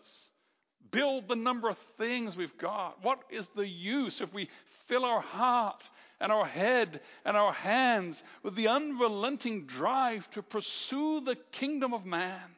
build 0.90 1.28
the 1.28 1.36
number 1.36 1.70
of 1.70 1.78
things 1.98 2.36
we've 2.36 2.58
got. 2.58 3.04
What 3.04 3.20
is 3.30 3.50
the 3.50 3.68
use 3.68 4.20
if 4.20 4.34
we 4.34 4.50
fill 4.88 5.06
our 5.06 5.22
heart 5.22 5.88
and 6.20 6.32
our 6.32 6.46
head 6.46 7.02
and 7.24 7.38
our 7.38 7.54
hands 7.54 8.24
with 8.42 8.56
the 8.56 8.70
unrelenting 8.70 9.68
drive 9.68 10.30
to 10.32 10.42
pursue 10.42 11.22
the 11.22 11.36
kingdom 11.52 11.94
of 11.94 12.04
man? 12.04 12.56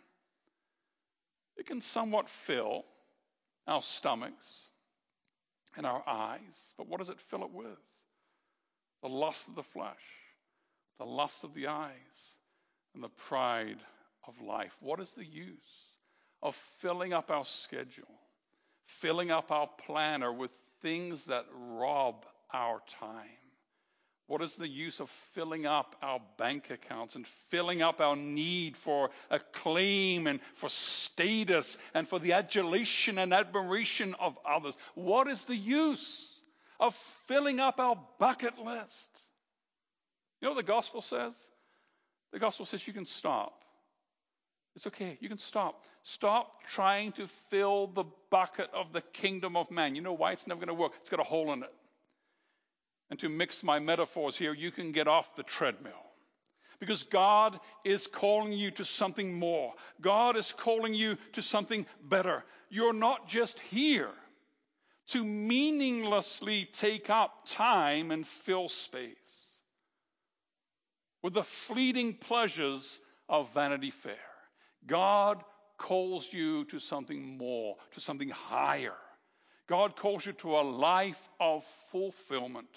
It 1.57 1.65
can 1.65 1.82
somewhat 1.82 2.30
fill 2.30 2.86
our 3.70 3.82
stomachs 3.82 4.70
and 5.78 5.86
our 5.86 6.03
eyes. 6.07 6.74
But 6.78 6.88
what 6.88 6.99
does 6.99 7.09
it 7.09 7.20
fill 7.20 7.43
it 7.43 7.51
with? 7.51 7.78
The 9.01 9.09
lust 9.09 9.47
of 9.47 9.55
the 9.55 9.63
flesh, 9.63 9.95
the 10.97 11.05
lust 11.05 11.43
of 11.43 11.53
the 11.53 11.67
eyes, 11.67 12.36
and 12.93 13.03
the 13.03 13.09
pride 13.09 13.80
of 14.28 14.41
life. 14.41 14.76
What 14.82 14.99
is 14.99 15.11
the 15.11 15.26
use 15.26 15.55
of 16.41 16.55
filling 16.80 17.13
up 17.13 17.32
our 17.32 17.45
schedule, 17.45 18.20
filling 18.86 19.32
up 19.32 19.51
our 19.51 19.70
planner 19.86 20.34
with 20.34 20.51
things 20.82 21.26
that 21.26 21.45
rob 21.53 22.26
our 22.53 22.82
time? 22.99 23.49
What 24.30 24.44
is 24.44 24.54
the 24.54 24.68
use 24.68 25.00
of 25.00 25.10
filling 25.34 25.66
up 25.66 25.96
our 26.04 26.22
bank 26.38 26.70
accounts 26.70 27.16
and 27.16 27.26
filling 27.50 27.82
up 27.82 28.00
our 28.00 28.16
need 28.16 28.78
for 28.78 29.10
acclaim 29.32 30.28
and 30.28 30.40
for 30.54 30.70
status 30.70 31.76
and 31.96 32.08
for 32.08 32.20
the 32.20 32.34
adulation 32.34 33.18
and 33.18 33.34
admiration 33.34 34.14
of 34.20 34.38
others? 34.48 34.76
What 34.94 35.28
is 35.28 35.46
the 35.46 35.56
use 35.56 36.30
of 36.80 36.94
filling 37.28 37.60
up 37.60 37.80
our 37.80 37.98
bucket 38.20 38.60
list? 38.60 39.10
You 40.40 40.46
know 40.46 40.54
what 40.54 40.64
the 40.64 40.72
gospel 40.72 41.02
says? 41.02 41.34
The 42.32 42.38
gospel 42.38 42.68
says 42.68 42.86
you 42.86 42.94
can 42.94 43.06
stop. 43.06 43.64
It's 44.76 44.86
okay. 44.86 45.18
You 45.22 45.28
can 45.28 45.40
stop. 45.40 45.86
Stop 46.04 46.62
trying 46.70 47.14
to 47.14 47.26
fill 47.50 47.88
the 47.88 48.06
bucket 48.30 48.70
of 48.76 48.94
the 48.94 49.02
kingdom 49.02 49.58
of 49.58 49.72
man. 49.72 49.96
You 49.96 50.04
know 50.04 50.14
why? 50.14 50.34
It's 50.34 50.46
never 50.46 50.60
going 50.60 50.68
to 50.68 50.80
work. 50.80 50.92
It's 51.02 51.10
got 51.10 51.20
a 51.20 51.24
hole 51.24 51.52
in 51.52 51.64
it. 51.64 51.74
And 53.10 53.20
to 53.20 53.30
mix 53.30 53.64
my 53.64 53.80
metaphors 53.80 54.38
here, 54.38 54.53
you 54.53 54.72
can 54.72 54.91
get 54.91 55.07
off 55.07 55.36
the 55.36 55.43
treadmill. 55.43 55.93
Because 56.80 57.03
God 57.03 57.60
is 57.84 58.07
calling 58.07 58.53
you 58.53 58.72
to 58.72 58.86
something 58.86 59.34
more. 59.34 59.74
God 59.99 60.38
is 60.38 60.53
calling 60.53 60.93
you 60.93 61.18
to 61.34 61.41
something 61.41 61.86
better. 62.01 62.43
You're 62.70 62.93
not 62.93 63.28
just 63.28 63.60
here 63.60 64.12
to 65.07 65.24
meaninglessly 65.24 66.70
take 66.72 67.10
up 67.10 67.47
time 67.47 68.12
and 68.12 68.26
fill 68.26 68.70
space 68.70 69.16
with 71.22 71.34
the 71.34 71.43
fleeting 71.43 72.14
pleasures 72.14 72.99
of 73.28 73.53
Vanity 73.53 73.91
Fair. 73.91 74.16
God 74.86 75.43
calls 75.78 76.28
you 76.32 76.66
to 76.66 76.80
something 76.80 77.38
more, 77.38 77.76
to 77.93 77.99
something 77.99 78.30
higher. 78.30 78.95
God 79.68 79.95
calls 79.95 80.26
you 80.26 80.34
to 80.34 80.57
a 80.57 80.62
life 80.62 81.30
of 81.39 81.64
fulfillment 81.91 82.70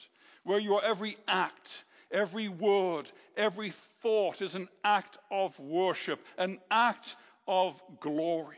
where 0.44 0.58
your 0.58 0.84
every 0.84 1.16
act, 1.28 1.84
every 2.10 2.48
word, 2.48 3.10
every 3.36 3.72
thought 4.02 4.42
is 4.42 4.54
an 4.54 4.68
act 4.84 5.18
of 5.30 5.58
worship, 5.58 6.24
an 6.38 6.58
act 6.70 7.16
of 7.46 7.80
glory. 8.00 8.56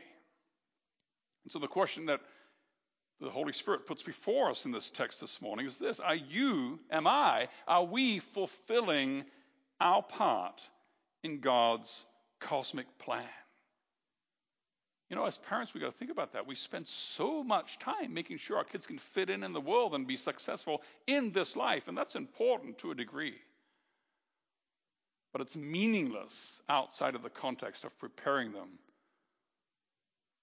And 1.43 1.51
so 1.51 1.59
the 1.59 1.67
question 1.67 2.05
that 2.07 2.21
the 3.21 3.29
Holy 3.29 3.53
Spirit 3.53 3.85
puts 3.85 4.03
before 4.03 4.49
us 4.49 4.65
in 4.65 4.71
this 4.71 4.89
text 4.89 5.21
this 5.21 5.41
morning 5.41 5.65
is 5.65 5.77
this 5.77 5.99
Are 5.99 6.15
you, 6.15 6.79
am 6.91 7.07
I, 7.07 7.47
are 7.67 7.85
we 7.85 8.19
fulfilling 8.19 9.23
our 9.79 10.03
part 10.03 10.61
in 11.23 11.39
God's 11.39 12.05
cosmic 12.39 12.85
plan? 12.97 13.23
You 15.09 15.15
know, 15.15 15.25
as 15.25 15.37
parents, 15.37 15.73
we 15.73 15.79
got 15.79 15.91
to 15.91 15.97
think 15.97 16.11
about 16.11 16.33
that. 16.33 16.47
We 16.47 16.55
spend 16.55 16.87
so 16.87 17.43
much 17.43 17.77
time 17.77 18.13
making 18.13 18.37
sure 18.37 18.57
our 18.57 18.63
kids 18.63 18.87
can 18.87 18.97
fit 18.97 19.29
in 19.29 19.43
in 19.43 19.53
the 19.53 19.61
world 19.61 19.93
and 19.93 20.07
be 20.07 20.17
successful 20.17 20.81
in 21.05 21.31
this 21.31 21.55
life, 21.55 21.87
and 21.87 21.97
that's 21.97 22.15
important 22.15 22.79
to 22.79 22.91
a 22.91 22.95
degree. 22.95 23.35
But 25.31 25.41
it's 25.41 25.55
meaningless 25.55 26.61
outside 26.69 27.13
of 27.13 27.21
the 27.21 27.29
context 27.29 27.83
of 27.83 27.97
preparing 27.99 28.51
them 28.51 28.79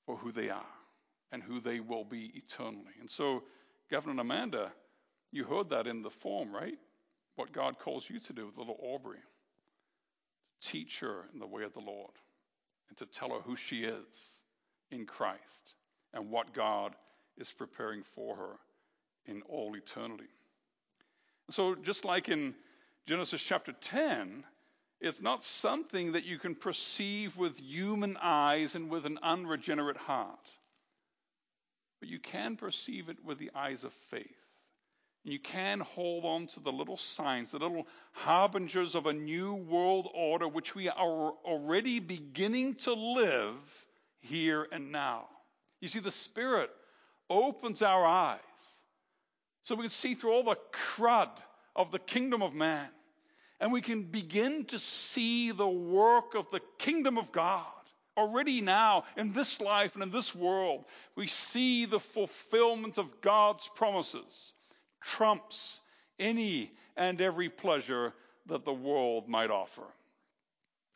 for 0.07 0.17
who 0.17 0.31
they 0.31 0.49
are 0.49 0.67
and 1.33 1.43
who 1.43 1.61
they 1.61 1.81
will 1.81 2.05
be 2.05 2.31
eternally. 2.35 2.93
And 3.01 3.11
so, 3.11 3.43
Governor 3.91 4.21
Amanda, 4.21 4.71
you 5.33 5.45
heard 5.45 5.71
that 5.71 5.87
in 5.89 6.03
the 6.03 6.11
form, 6.11 6.55
right? 6.55 6.79
What 7.35 7.53
God 7.53 7.79
calls 7.79 8.09
you 8.09 8.21
to 8.21 8.33
do 8.33 8.47
with 8.47 8.59
little 8.59 8.79
Aubrey 8.81 9.19
to 10.61 10.69
teach 10.69 11.01
her 11.01 11.25
in 11.33 11.41
the 11.41 11.47
way 11.47 11.65
of 11.65 11.73
the 11.73 11.81
Lord 11.81 12.13
and 12.89 12.99
to 12.99 13.07
tell 13.07 13.31
her 13.31 13.41
who 13.41 13.57
she 13.57 13.85
is 13.85 14.32
in 14.93 15.07
Christ 15.07 15.41
and 16.15 16.31
what 16.31 16.53
God 16.53 16.95
is 17.39 17.51
preparing 17.51 18.03
for 18.15 18.37
her 18.37 18.57
in 19.27 19.43
all 19.43 19.75
eternity. 19.75 20.29
So, 21.51 21.75
just 21.75 22.05
like 22.05 22.29
in 22.29 22.55
Genesis 23.07 23.43
chapter 23.43 23.73
10, 23.73 24.45
it's 25.01 25.21
not 25.21 25.45
something 25.45 26.13
that 26.13 26.25
you 26.25 26.39
can 26.39 26.55
perceive 26.55 27.37
with 27.37 27.59
human 27.59 28.17
eyes 28.23 28.75
and 28.75 28.89
with 28.89 29.05
an 29.05 29.19
unregenerate 29.23 29.97
heart, 29.97 30.49
but 31.99 32.09
you 32.09 32.21
can 32.21 32.57
perceive 32.57 33.09
it 33.09 33.25
with 33.25 33.39
the 33.39 33.51
eyes 33.55 33.85
of 33.85 33.93
faith. 34.11 34.27
And 35.25 35.33
you 35.33 35.41
can 35.41 35.81
hold 35.81 36.25
on 36.25 36.47
to 36.49 36.61
the 36.61 36.73
little 36.73 36.97
signs, 36.97 37.51
the 37.51 37.59
little 37.59 37.87
harbingers 38.13 38.95
of 38.95 39.07
a 39.07 39.13
new 39.13 39.55
world 39.55 40.09
order, 40.15 40.49
which 40.49 40.75
we 40.75 40.89
are 40.89 41.33
already 41.45 42.01
beginning 42.01 42.75
to 42.77 42.93
live 42.93 43.87
here 44.23 44.67
and 44.73 44.91
now. 44.91 45.27
You 45.81 45.89
see, 45.89 46.01
the 46.01 46.11
Spirit 46.11 46.71
opens 47.29 47.83
our 47.83 48.05
eyes 48.05 48.41
so 49.65 49.75
we 49.75 49.83
can 49.83 49.91
see 49.91 50.15
through 50.15 50.33
all 50.33 50.45
the 50.45 50.57
crud 50.73 51.31
of 51.77 51.91
the 51.91 51.99
kingdom 51.99 52.43
of 52.43 52.55
man. 52.55 52.89
And 53.61 53.73
we 53.73 53.81
can 53.81 54.03
begin 54.03 54.65
to 54.67 54.79
see 54.79 55.53
the 55.53 55.69
work 55.69 56.35
of 56.35 56.47
the 56.51 56.61
kingdom 56.79 57.17
of 57.17 57.31
God. 57.31 57.67
Already 58.17 58.61
now, 58.61 59.05
in 59.17 59.33
this 59.33 59.61
life 59.61 59.95
and 59.95 60.03
in 60.03 60.11
this 60.11 60.35
world, 60.35 60.85
we 61.17 61.27
see 61.27 61.87
the 61.87 62.01
fulfillment 62.01 62.99
of 62.99 63.21
God's 63.21 63.69
promises 63.75 64.53
trumps 65.01 65.81
any 66.19 66.73
and 66.97 67.21
every 67.21 67.49
pleasure 67.49 68.13
that 68.47 68.65
the 68.65 68.73
world 68.73 69.29
might 69.29 69.51
offer. 69.51 69.85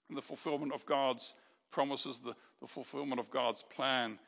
And 0.09 0.19
the 0.19 0.23
fulfillment 0.23 0.73
of 0.73 0.85
God's 0.87 1.35
promises, 1.71 2.21
the, 2.21 2.35
the 2.61 2.67
fulfillment 2.67 3.21
of 3.21 3.31
God's 3.31 3.63
plan 3.63 4.19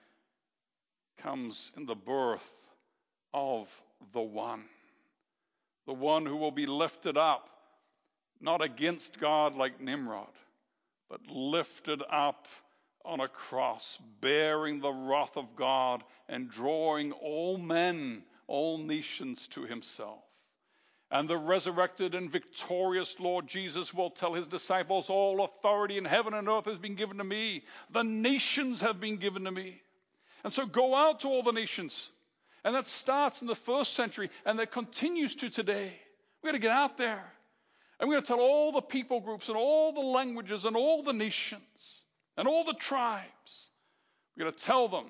comes 1.18 1.72
in 1.76 1.86
the 1.86 1.94
birth 1.94 2.48
of 3.34 3.68
the 4.12 4.20
one. 4.20 4.64
The 5.86 5.94
one 5.94 6.26
who 6.26 6.36
will 6.36 6.50
be 6.50 6.66
lifted 6.66 7.16
up, 7.16 7.48
not 8.40 8.62
against 8.62 9.18
God 9.18 9.54
like 9.54 9.80
Nimrod, 9.80 10.28
but 11.08 11.26
lifted 11.28 12.02
up 12.10 12.46
on 13.04 13.20
a 13.20 13.28
cross, 13.28 13.98
bearing 14.20 14.80
the 14.80 14.92
wrath 14.92 15.36
of 15.36 15.56
God 15.56 16.04
and 16.28 16.50
drawing 16.50 17.12
all 17.12 17.56
men, 17.56 18.22
all 18.46 18.78
nations 18.78 19.48
to 19.48 19.62
himself. 19.62 20.27
And 21.10 21.28
the 21.28 21.38
resurrected 21.38 22.14
and 22.14 22.30
victorious 22.30 23.18
Lord 23.18 23.46
Jesus 23.46 23.94
will 23.94 24.10
tell 24.10 24.34
his 24.34 24.46
disciples, 24.46 25.08
All 25.08 25.42
authority 25.42 25.96
in 25.96 26.04
heaven 26.04 26.34
and 26.34 26.48
earth 26.48 26.66
has 26.66 26.78
been 26.78 26.96
given 26.96 27.18
to 27.18 27.24
me. 27.24 27.64
The 27.90 28.04
nations 28.04 28.82
have 28.82 29.00
been 29.00 29.16
given 29.16 29.44
to 29.44 29.50
me. 29.50 29.80
And 30.44 30.52
so 30.52 30.66
go 30.66 30.94
out 30.94 31.20
to 31.20 31.28
all 31.28 31.42
the 31.42 31.52
nations. 31.52 32.10
And 32.62 32.74
that 32.74 32.86
starts 32.86 33.40
in 33.40 33.46
the 33.46 33.54
first 33.54 33.94
century 33.94 34.30
and 34.44 34.58
that 34.58 34.70
continues 34.70 35.34
to 35.36 35.48
today. 35.48 35.92
We've 36.42 36.52
got 36.52 36.56
to 36.56 36.62
get 36.62 36.72
out 36.72 36.98
there. 36.98 37.24
And 37.98 38.08
we're 38.08 38.16
going 38.16 38.24
to 38.24 38.28
tell 38.28 38.40
all 38.40 38.72
the 38.72 38.82
people 38.82 39.20
groups 39.20 39.48
and 39.48 39.56
all 39.56 39.92
the 39.92 40.00
languages 40.00 40.66
and 40.66 40.76
all 40.76 41.02
the 41.02 41.12
nations 41.12 41.62
and 42.36 42.46
all 42.46 42.64
the 42.64 42.74
tribes. 42.74 43.68
We're 44.36 44.44
going 44.44 44.54
to 44.54 44.64
tell 44.64 44.88
them 44.88 45.06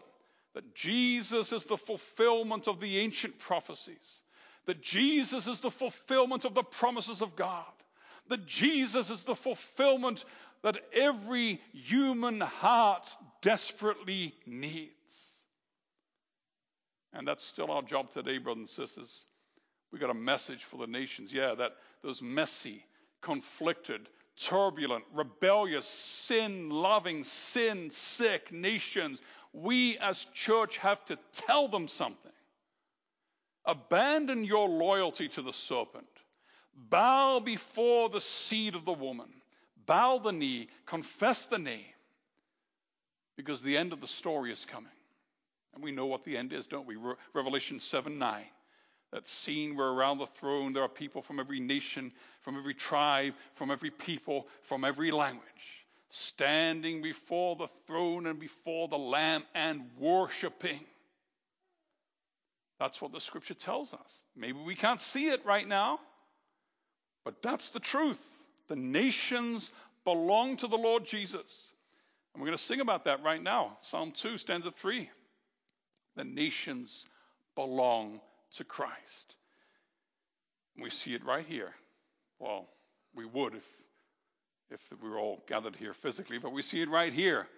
that 0.55 0.75
Jesus 0.75 1.53
is 1.53 1.65
the 1.65 1.77
fulfillment 1.77 2.69
of 2.69 2.81
the 2.81 2.99
ancient 2.99 3.39
prophecies 3.39 4.21
that 4.69 4.83
Jesus 4.83 5.47
is 5.47 5.61
the 5.61 5.71
fulfillment 5.71 6.45
of 6.45 6.55
the 6.55 6.63
promises 6.63 7.23
of 7.23 7.35
God, 7.35 7.65
that 8.29 8.47
Jesus 8.47 9.09
is 9.09 9.25
the 9.25 9.35
fulfillment 9.35 10.27
that 10.63 10.77
every 10.93 11.59
human 11.73 12.39
heart 12.43 13.09
desperately 13.41 14.35
needs. 14.45 14.93
And 17.15 17.27
that's 17.27 17.43
still 17.43 17.71
our 17.71 17.81
job 17.81 18.11
today, 18.11 18.37
brothers 18.37 18.61
and 18.61 18.69
sisters. 18.69 19.25
We 19.91 19.99
got 19.99 20.11
a 20.11 20.15
message 20.15 20.65
for 20.65 20.77
the 20.77 20.87
nations. 20.87 21.33
Yeah, 21.33 21.55
that 21.55 21.73
those 22.03 22.21
messy, 22.21 22.85
conflicted, 23.23 24.11
turbulent, 24.37 25.05
rebellious, 25.15 25.87
sin 25.87 26.69
loving, 26.69 27.25
sin 27.25 27.89
sick 27.91 28.53
nations, 28.53 29.23
we 29.55 29.97
as 29.97 30.27
church 30.35 30.77
have 30.77 31.03
to 31.07 31.17
tell 31.33 31.69
them 31.69 31.89
something. 31.89 32.28
Abandon 33.69 34.45
your 34.45 34.67
loyalty 34.67 35.29
to 35.29 35.43
the 35.43 35.53
serpent. 35.53 36.09
Bow 36.91 37.39
before 37.39 38.09
the 38.09 38.21
seed 38.21 38.75
of 38.75 38.87
the 38.87 38.93
woman. 38.93 39.29
Bow 39.85 40.19
the 40.19 40.33
knee, 40.33 40.69
confess 40.87 41.45
the 41.47 41.59
name, 41.59 41.85
because 43.37 43.63
the 43.63 43.77
end 43.77 43.93
of 43.93 44.01
the 44.01 44.07
story 44.07 44.53
is 44.53 44.65
coming. 44.65 44.91
And 45.75 45.85
we 45.85 45.93
know 45.93 46.07
what 46.07 46.25
the 46.25 46.37
end 46.37 46.53
is, 46.53 46.67
don't 46.67 46.87
we? 46.87 46.97
Re- 46.97 47.15
Revelation 47.35 47.79
7 47.79 48.19
9. 48.19 48.45
That 49.13 49.29
scene 49.29 49.77
where 49.77 49.89
around 49.89 50.19
the 50.19 50.27
throne 50.27 50.73
there 50.73 50.83
are 50.83 50.89
people 50.89 51.23
from 51.23 51.41
every 51.41 51.61
nation, 51.61 52.13
from 52.43 52.57
every 52.57 52.75
tribe, 52.75 53.35
from 53.55 53.71
every 53.71 53.91
people, 53.91 54.47
from 54.63 54.85
every 54.85 55.11
language, 55.11 55.45
standing 56.11 57.01
before 57.01 57.57
the 57.57 57.69
throne 57.87 58.27
and 58.27 58.39
before 58.39 58.89
the 58.89 58.99
Lamb 58.99 59.45
and 59.55 59.89
worshiping. 59.99 60.81
That's 62.79 63.01
what 63.01 63.13
the 63.13 63.21
scripture 63.21 63.55
tells 63.55 63.93
us. 63.93 64.23
Maybe 64.37 64.59
we 64.65 64.75
can't 64.75 65.01
see 65.01 65.29
it 65.29 65.45
right 65.45 65.67
now, 65.67 65.99
but 67.25 67.43
that's 67.43 67.71
the 67.71 67.81
truth. 67.81 68.21
The 68.69 68.77
nations 68.77 69.71
belong 70.05 70.57
to 70.59 70.69
the 70.69 70.77
Lord 70.77 71.05
Jesus. 71.05 71.73
And 72.33 72.41
we're 72.41 72.49
going 72.49 72.59
to 72.59 72.65
sing 72.65 72.81
about 72.81 73.05
that 73.05 73.23
right 73.23 73.43
now. 73.43 73.79
Psalm 73.83 74.13
2, 74.13 74.39
stanza 74.39 74.71
3. 74.71 75.11
The 76.17 76.25
nations 76.25 77.05
belong 77.57 78.21
to 78.55 78.65
Christ. 78.65 79.35
We 80.81 80.91
see 80.91 81.15
it 81.15 81.25
right 81.25 81.47
here. 81.47 81.73
Well, 82.39 82.69
we 83.15 83.25
would 83.25 83.55
if, 83.55 83.65
if 84.71 84.81
we 85.03 85.09
were 85.09 85.19
all 85.19 85.43
gathered 85.49 85.75
here 85.75 85.95
physically, 85.95 86.39
but 86.39 86.53
we 86.53 86.63
see 86.63 86.81
it 86.81 86.89
right 86.89 87.13
here 87.13 87.49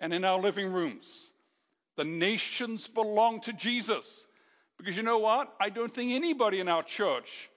and 0.00 0.12
in 0.12 0.24
our 0.24 0.38
living 0.38 0.72
rooms. 0.72 1.30
The 1.96 2.04
nations 2.04 2.86
belong 2.86 3.40
to 3.42 3.52
Jesus. 3.52 4.24
Because 4.78 4.96
you 4.96 5.02
know 5.02 5.18
what? 5.18 5.52
I 5.60 5.70
don't 5.70 5.92
think 5.92 6.12
anybody 6.12 6.60
in 6.60 6.68
our 6.68 6.82
church 6.82 7.50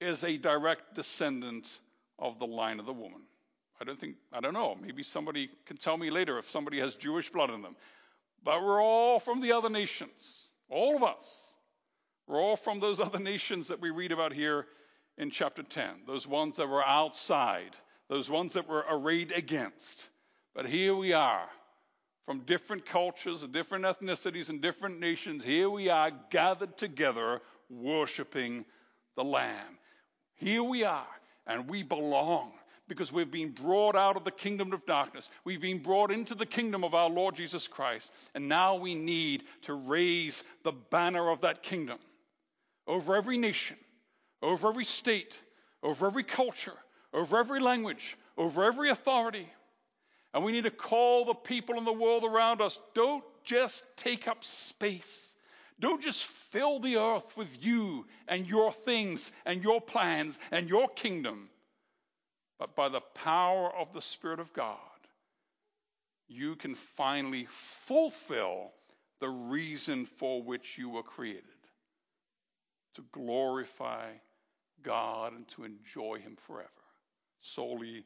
is 0.00 0.24
a 0.24 0.36
direct 0.36 0.94
descendant 0.94 1.66
of 2.18 2.38
the 2.38 2.46
line 2.46 2.80
of 2.80 2.86
the 2.86 2.92
woman. 2.92 3.20
I 3.80 3.84
don't 3.84 3.98
think, 3.98 4.16
I 4.32 4.40
don't 4.40 4.54
know. 4.54 4.76
Maybe 4.80 5.02
somebody 5.02 5.50
can 5.66 5.76
tell 5.76 5.96
me 5.96 6.10
later 6.10 6.38
if 6.38 6.48
somebody 6.48 6.78
has 6.80 6.94
Jewish 6.94 7.30
blood 7.30 7.50
in 7.50 7.62
them. 7.62 7.76
But 8.44 8.62
we're 8.62 8.82
all 8.82 9.18
from 9.18 9.40
the 9.40 9.52
other 9.52 9.68
nations. 9.68 10.10
All 10.68 10.96
of 10.96 11.02
us. 11.02 11.24
We're 12.26 12.40
all 12.40 12.56
from 12.56 12.78
those 12.78 13.00
other 13.00 13.18
nations 13.18 13.68
that 13.68 13.80
we 13.80 13.90
read 13.90 14.12
about 14.12 14.32
here 14.32 14.66
in 15.18 15.30
chapter 15.30 15.62
10. 15.62 16.02
Those 16.06 16.26
ones 16.26 16.56
that 16.56 16.68
were 16.68 16.84
outside. 16.84 17.74
Those 18.08 18.30
ones 18.30 18.52
that 18.52 18.68
were 18.68 18.84
arrayed 18.88 19.32
against. 19.32 20.08
But 20.54 20.66
here 20.66 20.94
we 20.94 21.12
are 21.12 21.48
from 22.26 22.40
different 22.40 22.86
cultures 22.86 23.42
and 23.42 23.52
different 23.52 23.84
ethnicities 23.84 24.48
and 24.48 24.60
different 24.60 25.00
nations, 25.00 25.44
here 25.44 25.70
we 25.70 25.88
are 25.88 26.12
gathered 26.30 26.76
together 26.76 27.40
worshiping 27.68 28.64
the 29.16 29.24
Lamb. 29.24 29.78
Here 30.34 30.62
we 30.62 30.84
are, 30.84 31.06
and 31.46 31.68
we 31.68 31.82
belong 31.82 32.52
because 32.88 33.12
we've 33.12 33.30
been 33.30 33.50
brought 33.50 33.94
out 33.94 34.16
of 34.16 34.24
the 34.24 34.30
kingdom 34.32 34.72
of 34.72 34.84
darkness. 34.84 35.28
We've 35.44 35.60
been 35.60 35.78
brought 35.78 36.10
into 36.10 36.34
the 36.34 36.44
kingdom 36.44 36.82
of 36.82 36.94
our 36.94 37.08
Lord 37.08 37.36
Jesus 37.36 37.68
Christ, 37.68 38.10
and 38.34 38.48
now 38.48 38.74
we 38.74 38.94
need 38.94 39.44
to 39.62 39.74
raise 39.74 40.42
the 40.64 40.72
banner 40.72 41.30
of 41.30 41.40
that 41.42 41.62
kingdom 41.62 41.98
over 42.86 43.14
every 43.14 43.38
nation, 43.38 43.76
over 44.42 44.68
every 44.68 44.84
state, 44.84 45.40
over 45.82 46.06
every 46.06 46.24
culture, 46.24 46.76
over 47.14 47.38
every 47.38 47.60
language, 47.60 48.16
over 48.36 48.64
every 48.64 48.90
authority. 48.90 49.48
And 50.32 50.44
we 50.44 50.52
need 50.52 50.64
to 50.64 50.70
call 50.70 51.24
the 51.24 51.34
people 51.34 51.78
in 51.78 51.84
the 51.84 51.92
world 51.92 52.24
around 52.24 52.60
us 52.60 52.78
don't 52.94 53.24
just 53.44 53.84
take 53.96 54.28
up 54.28 54.44
space. 54.44 55.34
Don't 55.80 56.02
just 56.02 56.24
fill 56.24 56.78
the 56.78 56.96
earth 56.96 57.36
with 57.36 57.48
you 57.64 58.06
and 58.28 58.46
your 58.46 58.70
things 58.70 59.32
and 59.46 59.62
your 59.62 59.80
plans 59.80 60.38
and 60.52 60.68
your 60.68 60.88
kingdom. 60.90 61.48
But 62.58 62.76
by 62.76 62.90
the 62.90 63.00
power 63.00 63.74
of 63.74 63.92
the 63.94 64.02
Spirit 64.02 64.38
of 64.38 64.52
God, 64.52 64.76
you 66.28 66.54
can 66.54 66.74
finally 66.74 67.46
fulfill 67.48 68.72
the 69.20 69.28
reason 69.28 70.06
for 70.06 70.42
which 70.42 70.76
you 70.78 70.90
were 70.90 71.02
created 71.02 71.44
to 72.94 73.04
glorify 73.12 74.10
God 74.82 75.32
and 75.32 75.48
to 75.48 75.64
enjoy 75.64 76.18
Him 76.18 76.36
forever. 76.46 76.68
Soli 77.40 78.04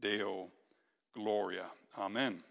Deo 0.00 0.48
Gloria. 1.14 1.66
Amen. 1.98 2.42